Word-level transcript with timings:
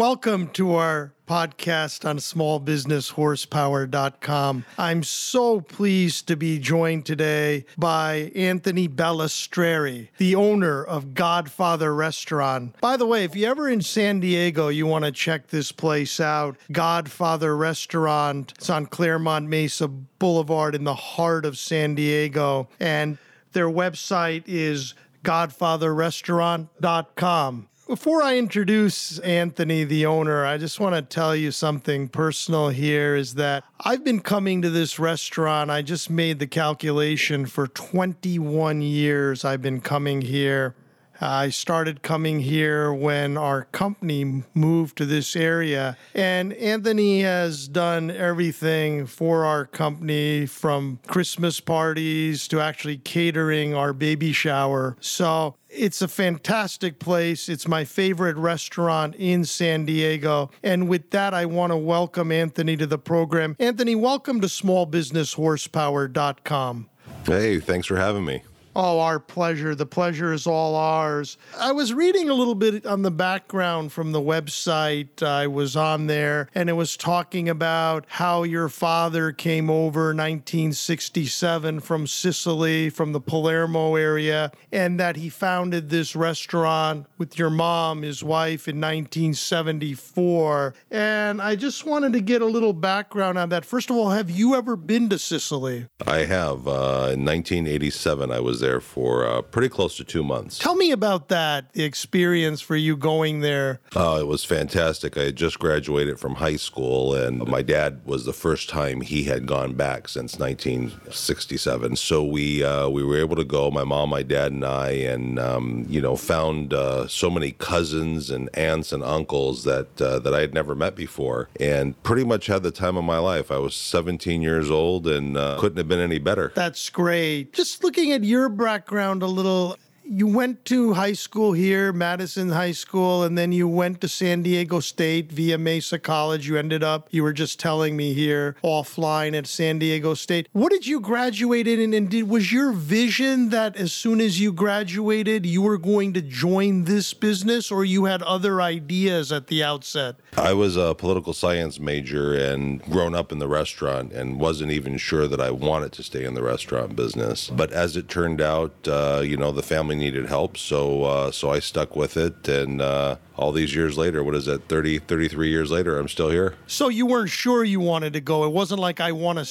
Welcome 0.00 0.48
to 0.52 0.76
our 0.76 1.12
podcast 1.28 2.08
on 2.08 2.16
smallbusinesshorsepower.com. 2.16 4.64
I'm 4.78 5.02
so 5.02 5.60
pleased 5.60 6.26
to 6.28 6.36
be 6.36 6.58
joined 6.58 7.04
today 7.04 7.66
by 7.76 8.32
Anthony 8.34 8.88
Balistreri, 8.88 10.08
the 10.16 10.36
owner 10.36 10.82
of 10.82 11.12
Godfather 11.12 11.94
Restaurant. 11.94 12.80
By 12.80 12.96
the 12.96 13.04
way, 13.04 13.24
if 13.24 13.36
you're 13.36 13.50
ever 13.50 13.68
in 13.68 13.82
San 13.82 14.20
Diego, 14.20 14.68
you 14.68 14.86
want 14.86 15.04
to 15.04 15.12
check 15.12 15.48
this 15.48 15.70
place 15.70 16.18
out. 16.18 16.56
Godfather 16.72 17.54
Restaurant. 17.54 18.54
It's 18.56 18.70
on 18.70 18.86
Clairemont 18.86 19.48
Mesa 19.48 19.88
Boulevard 19.88 20.74
in 20.74 20.84
the 20.84 20.94
heart 20.94 21.44
of 21.44 21.58
San 21.58 21.94
Diego. 21.94 22.70
And 22.80 23.18
their 23.52 23.68
website 23.68 24.44
is 24.46 24.94
godfatherrestaurant.com. 25.24 27.66
Before 27.90 28.22
I 28.22 28.36
introduce 28.36 29.18
Anthony, 29.18 29.82
the 29.82 30.06
owner, 30.06 30.46
I 30.46 30.58
just 30.58 30.78
want 30.78 30.94
to 30.94 31.02
tell 31.02 31.34
you 31.34 31.50
something 31.50 32.06
personal 32.06 32.68
here 32.68 33.16
is 33.16 33.34
that 33.34 33.64
I've 33.80 34.04
been 34.04 34.20
coming 34.20 34.62
to 34.62 34.70
this 34.70 35.00
restaurant. 35.00 35.72
I 35.72 35.82
just 35.82 36.08
made 36.08 36.38
the 36.38 36.46
calculation 36.46 37.46
for 37.46 37.66
21 37.66 38.80
years 38.80 39.44
I've 39.44 39.60
been 39.60 39.80
coming 39.80 40.22
here. 40.22 40.76
I 41.20 41.50
started 41.50 42.02
coming 42.02 42.38
here 42.38 42.94
when 42.94 43.36
our 43.36 43.64
company 43.64 44.44
moved 44.54 44.96
to 44.98 45.04
this 45.04 45.34
area. 45.34 45.96
And 46.14 46.52
Anthony 46.52 47.22
has 47.22 47.66
done 47.66 48.12
everything 48.12 49.04
for 49.06 49.44
our 49.44 49.66
company 49.66 50.46
from 50.46 51.00
Christmas 51.08 51.58
parties 51.58 52.46
to 52.48 52.60
actually 52.60 52.98
catering 52.98 53.74
our 53.74 53.92
baby 53.92 54.32
shower. 54.32 54.96
So 55.00 55.56
it's 55.70 56.02
a 56.02 56.08
fantastic 56.08 56.98
place. 56.98 57.48
It's 57.48 57.68
my 57.68 57.84
favorite 57.84 58.36
restaurant 58.36 59.14
in 59.16 59.44
San 59.44 59.84
Diego. 59.84 60.50
And 60.62 60.88
with 60.88 61.10
that, 61.10 61.34
I 61.34 61.44
want 61.46 61.72
to 61.72 61.76
welcome 61.76 62.30
Anthony 62.32 62.76
to 62.76 62.86
the 62.86 62.98
program. 62.98 63.56
Anthony, 63.58 63.94
welcome 63.94 64.40
to 64.40 64.46
smallbusinesshorsepower.com. 64.46 66.88
Hey, 67.26 67.60
thanks 67.60 67.86
for 67.86 67.96
having 67.96 68.24
me. 68.24 68.42
Oh, 68.76 69.00
our 69.00 69.18
pleasure. 69.18 69.74
The 69.74 69.86
pleasure 69.86 70.32
is 70.32 70.46
all 70.46 70.76
ours. 70.76 71.36
I 71.58 71.72
was 71.72 71.92
reading 71.92 72.30
a 72.30 72.34
little 72.34 72.54
bit 72.54 72.86
on 72.86 73.02
the 73.02 73.10
background 73.10 73.92
from 73.92 74.12
the 74.12 74.20
website. 74.20 75.22
I 75.22 75.48
was 75.48 75.74
on 75.74 76.06
there 76.06 76.48
and 76.54 76.68
it 76.70 76.74
was 76.74 76.96
talking 76.96 77.48
about 77.48 78.04
how 78.08 78.44
your 78.44 78.68
father 78.68 79.32
came 79.32 79.68
over 79.68 80.14
1967 80.14 81.80
from 81.80 82.06
Sicily, 82.06 82.90
from 82.90 83.12
the 83.12 83.20
Palermo 83.20 83.96
area, 83.96 84.52
and 84.70 85.00
that 85.00 85.16
he 85.16 85.28
founded 85.28 85.90
this 85.90 86.14
restaurant 86.14 87.06
with 87.18 87.38
your 87.38 87.50
mom, 87.50 88.02
his 88.02 88.22
wife, 88.22 88.68
in 88.68 88.80
1974. 88.80 90.74
And 90.90 91.42
I 91.42 91.56
just 91.56 91.84
wanted 91.84 92.12
to 92.12 92.20
get 92.20 92.40
a 92.40 92.46
little 92.46 92.72
background 92.72 93.36
on 93.36 93.48
that. 93.48 93.64
First 93.64 93.90
of 93.90 93.96
all, 93.96 94.10
have 94.10 94.30
you 94.30 94.54
ever 94.54 94.76
been 94.76 95.08
to 95.08 95.18
Sicily? 95.18 95.88
I 96.06 96.18
have. 96.18 96.68
Uh, 96.68 97.10
in 97.12 97.24
1987, 97.24 98.30
I 98.30 98.40
was 98.40 98.60
there 98.60 98.69
for 98.78 99.26
uh, 99.26 99.42
pretty 99.42 99.68
close 99.68 99.96
to 99.96 100.04
two 100.04 100.22
months. 100.22 100.58
Tell 100.58 100.76
me 100.76 100.92
about 100.92 101.28
that 101.30 101.72
the 101.72 101.82
experience 101.82 102.60
for 102.60 102.76
you 102.76 102.96
going 102.96 103.40
there. 103.40 103.80
Uh, 103.96 104.18
it 104.20 104.26
was 104.26 104.44
fantastic. 104.44 105.16
I 105.16 105.24
had 105.24 105.36
just 105.36 105.58
graduated 105.58 106.20
from 106.20 106.36
high 106.36 106.56
school, 106.56 107.14
and 107.14 107.46
my 107.48 107.62
dad 107.62 108.02
was 108.04 108.24
the 108.24 108.32
first 108.32 108.68
time 108.68 109.00
he 109.00 109.24
had 109.24 109.46
gone 109.46 109.74
back 109.74 110.08
since 110.08 110.38
1967. 110.38 111.96
So 111.96 112.22
we 112.22 112.62
uh, 112.62 112.88
we 112.88 113.02
were 113.02 113.18
able 113.18 113.36
to 113.36 113.44
go, 113.44 113.70
my 113.70 113.84
mom, 113.84 114.10
my 114.10 114.22
dad, 114.22 114.52
and 114.52 114.64
I, 114.64 114.90
and 114.90 115.38
um, 115.38 115.86
you 115.88 116.00
know 116.00 116.16
found 116.16 116.74
uh, 116.74 117.08
so 117.08 117.30
many 117.30 117.52
cousins 117.52 118.30
and 118.30 118.54
aunts 118.54 118.92
and 118.92 119.02
uncles 119.02 119.64
that 119.64 120.00
uh, 120.00 120.18
that 120.18 120.34
I 120.34 120.40
had 120.40 120.52
never 120.52 120.74
met 120.74 120.94
before, 120.94 121.48
and 121.58 122.00
pretty 122.02 122.24
much 122.24 122.46
had 122.46 122.62
the 122.62 122.70
time 122.70 122.96
of 122.96 123.04
my 123.04 123.18
life. 123.18 123.50
I 123.50 123.58
was 123.58 123.74
17 123.74 124.42
years 124.42 124.70
old 124.70 125.06
and 125.06 125.36
uh, 125.36 125.56
couldn't 125.58 125.78
have 125.78 125.88
been 125.88 126.00
any 126.00 126.18
better. 126.18 126.52
That's 126.54 126.90
great. 126.90 127.52
Just 127.52 127.82
looking 127.82 128.12
at 128.12 128.24
your 128.24 128.48
background 128.50 129.22
a 129.22 129.26
little. 129.26 129.76
You 130.12 130.26
went 130.26 130.64
to 130.64 130.94
high 130.94 131.12
school 131.12 131.52
here, 131.52 131.92
Madison 131.92 132.48
High 132.48 132.72
School, 132.72 133.22
and 133.22 133.38
then 133.38 133.52
you 133.52 133.68
went 133.68 134.00
to 134.00 134.08
San 134.08 134.42
Diego 134.42 134.80
State 134.80 135.30
via 135.30 135.56
Mesa 135.56 136.00
College. 136.00 136.48
You 136.48 136.56
ended 136.56 136.82
up, 136.82 137.06
you 137.12 137.22
were 137.22 137.32
just 137.32 137.60
telling 137.60 137.96
me 137.96 138.12
here 138.12 138.56
offline 138.64 139.38
at 139.38 139.46
San 139.46 139.78
Diego 139.78 140.14
State. 140.14 140.48
What 140.50 140.72
did 140.72 140.84
you 140.84 140.98
graduate 140.98 141.68
in? 141.68 141.94
And 141.94 142.10
did, 142.10 142.28
was 142.28 142.52
your 142.52 142.72
vision 142.72 143.50
that 143.50 143.76
as 143.76 143.92
soon 143.92 144.20
as 144.20 144.40
you 144.40 144.52
graduated, 144.52 145.46
you 145.46 145.62
were 145.62 145.78
going 145.78 146.12
to 146.14 146.22
join 146.22 146.86
this 146.86 147.14
business, 147.14 147.70
or 147.70 147.84
you 147.84 148.06
had 148.06 148.20
other 148.22 148.60
ideas 148.60 149.30
at 149.30 149.46
the 149.46 149.62
outset? 149.62 150.16
I 150.36 150.54
was 150.54 150.76
a 150.76 150.92
political 150.92 151.34
science 151.34 151.78
major 151.78 152.34
and 152.34 152.82
grown 152.82 153.14
up 153.14 153.30
in 153.30 153.38
the 153.38 153.46
restaurant 153.46 154.12
and 154.12 154.40
wasn't 154.40 154.72
even 154.72 154.98
sure 154.98 155.28
that 155.28 155.40
I 155.40 155.52
wanted 155.52 155.92
to 155.92 156.02
stay 156.02 156.24
in 156.24 156.34
the 156.34 156.42
restaurant 156.42 156.96
business. 156.96 157.48
But 157.48 157.70
as 157.70 157.96
it 157.96 158.08
turned 158.08 158.40
out, 158.40 158.74
uh, 158.88 159.22
you 159.24 159.36
know, 159.36 159.52
the 159.52 159.62
family 159.62 159.99
needed 160.00 160.26
help, 160.26 160.56
so 160.56 161.04
uh, 161.04 161.30
so 161.30 161.50
I 161.50 161.60
stuck 161.60 161.94
with 161.94 162.16
it. 162.16 162.48
And 162.48 162.82
uh, 162.82 163.16
all 163.36 163.52
these 163.52 163.74
years 163.74 163.96
later, 163.96 164.24
what 164.24 164.34
is 164.34 164.46
that, 164.46 164.68
30, 164.68 164.98
33 164.98 165.48
years 165.48 165.70
later, 165.70 165.98
I'm 165.98 166.08
still 166.08 166.30
here. 166.30 166.56
So 166.66 166.88
you 166.88 167.06
weren't 167.06 167.30
sure 167.30 167.62
you 167.62 167.78
wanted 167.78 168.14
to 168.14 168.20
go. 168.20 168.44
It 168.44 168.52
wasn't 168.52 168.80
like 168.80 169.00
I 169.00 169.12
want 169.12 169.38
to 169.38 169.44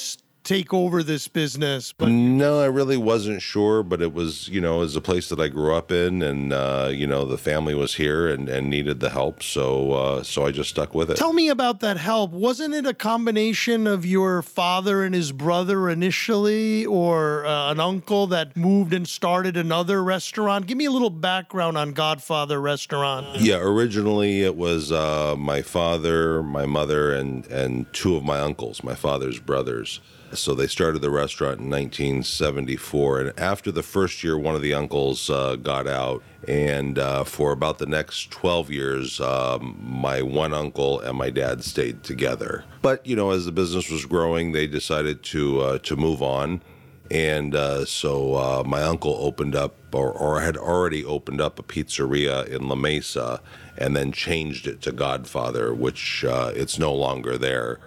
take 0.49 0.73
over 0.73 1.03
this 1.03 1.27
business, 1.27 1.93
but 1.93 2.09
No, 2.09 2.59
I 2.59 2.65
really 2.65 2.97
wasn't 2.97 3.39
sure, 3.39 3.83
but 3.83 4.01
it 4.01 4.15
was, 4.15 4.49
you 4.49 4.59
know, 4.59 4.77
it 4.77 4.79
was 4.79 4.95
a 4.95 5.01
place 5.01 5.29
that 5.29 5.39
I 5.39 5.47
grew 5.47 5.75
up 5.75 5.91
in, 5.91 6.23
and 6.23 6.51
uh, 6.51 6.89
you 6.91 7.05
know, 7.05 7.23
the 7.23 7.37
family 7.37 7.75
was 7.75 7.93
here 7.93 8.27
and, 8.27 8.49
and 8.49 8.67
needed 8.67 8.99
the 8.99 9.11
help, 9.11 9.43
so 9.43 9.91
uh, 9.91 10.23
so 10.23 10.47
I 10.47 10.51
just 10.51 10.71
stuck 10.71 10.95
with 10.95 11.11
it. 11.11 11.17
Tell 11.17 11.33
me 11.33 11.49
about 11.49 11.81
that 11.81 11.97
help. 11.97 12.31
Wasn't 12.31 12.73
it 12.73 12.87
a 12.87 12.95
combination 12.95 13.85
of 13.85 14.07
your 14.07 14.41
father 14.41 15.03
and 15.03 15.13
his 15.13 15.31
brother 15.31 15.87
initially, 15.87 16.83
or 16.83 17.45
uh, 17.45 17.71
an 17.71 17.79
uncle 17.79 18.25
that 18.27 18.57
moved 18.57 18.91
and 18.91 19.07
started 19.07 19.55
another 19.55 20.03
restaurant? 20.03 20.65
Give 20.65 20.79
me 20.79 20.85
a 20.85 20.91
little 20.91 21.11
background 21.11 21.77
on 21.77 21.91
Godfather 21.91 22.59
Restaurant. 22.59 23.39
Yeah, 23.39 23.57
originally 23.57 24.41
it 24.41 24.55
was 24.55 24.91
uh, 24.91 25.35
my 25.37 25.61
father, 25.61 26.41
my 26.41 26.65
mother, 26.65 27.13
and 27.13 27.45
and 27.51 27.85
two 27.93 28.15
of 28.15 28.23
my 28.23 28.39
uncles, 28.39 28.83
my 28.83 28.95
father's 28.95 29.39
brothers. 29.39 29.99
So 30.33 30.53
they 30.53 30.67
started 30.67 30.99
the 30.99 31.09
restaurant 31.09 31.59
in 31.59 31.69
1974, 31.69 33.21
and 33.21 33.39
after 33.39 33.71
the 33.71 33.81
first 33.81 34.23
year, 34.23 34.37
one 34.37 34.55
of 34.55 34.61
the 34.61 34.75
uncles 34.75 35.29
uh, 35.29 35.55
got 35.55 35.87
out, 35.87 36.21
and 36.47 36.99
uh, 36.99 37.23
for 37.23 37.51
about 37.51 37.79
the 37.79 37.87
next 37.87 38.29
12 38.29 38.69
years, 38.69 39.19
um, 39.19 39.79
my 39.81 40.21
one 40.21 40.53
uncle 40.53 40.99
and 40.99 41.17
my 41.17 41.31
dad 41.31 41.63
stayed 41.63 42.03
together. 42.03 42.63
But 42.81 43.05
you 43.05 43.15
know, 43.15 43.31
as 43.31 43.45
the 43.45 43.51
business 43.51 43.89
was 43.89 44.05
growing, 44.05 44.51
they 44.51 44.67
decided 44.67 45.23
to 45.23 45.61
uh, 45.61 45.77
to 45.79 45.95
move 45.95 46.21
on. 46.21 46.61
And 47.11 47.55
uh, 47.55 47.85
so 47.85 48.35
uh, 48.35 48.63
my 48.65 48.83
uncle 48.83 49.17
opened 49.19 49.55
up, 49.55 49.75
or, 49.93 50.11
or 50.11 50.41
had 50.41 50.55
already 50.55 51.03
opened 51.03 51.41
up, 51.41 51.57
a 51.57 51.63
pizzeria 51.63 52.47
in 52.47 52.67
La 52.67 52.75
Mesa, 52.75 53.41
and 53.77 53.95
then 53.95 54.11
changed 54.11 54.67
it 54.67 54.81
to 54.83 54.91
Godfather, 54.91 55.73
which 55.73 56.23
uh, 56.23 56.51
it's 56.53 56.77
no 56.77 56.93
longer 56.93 57.35
there. 57.35 57.79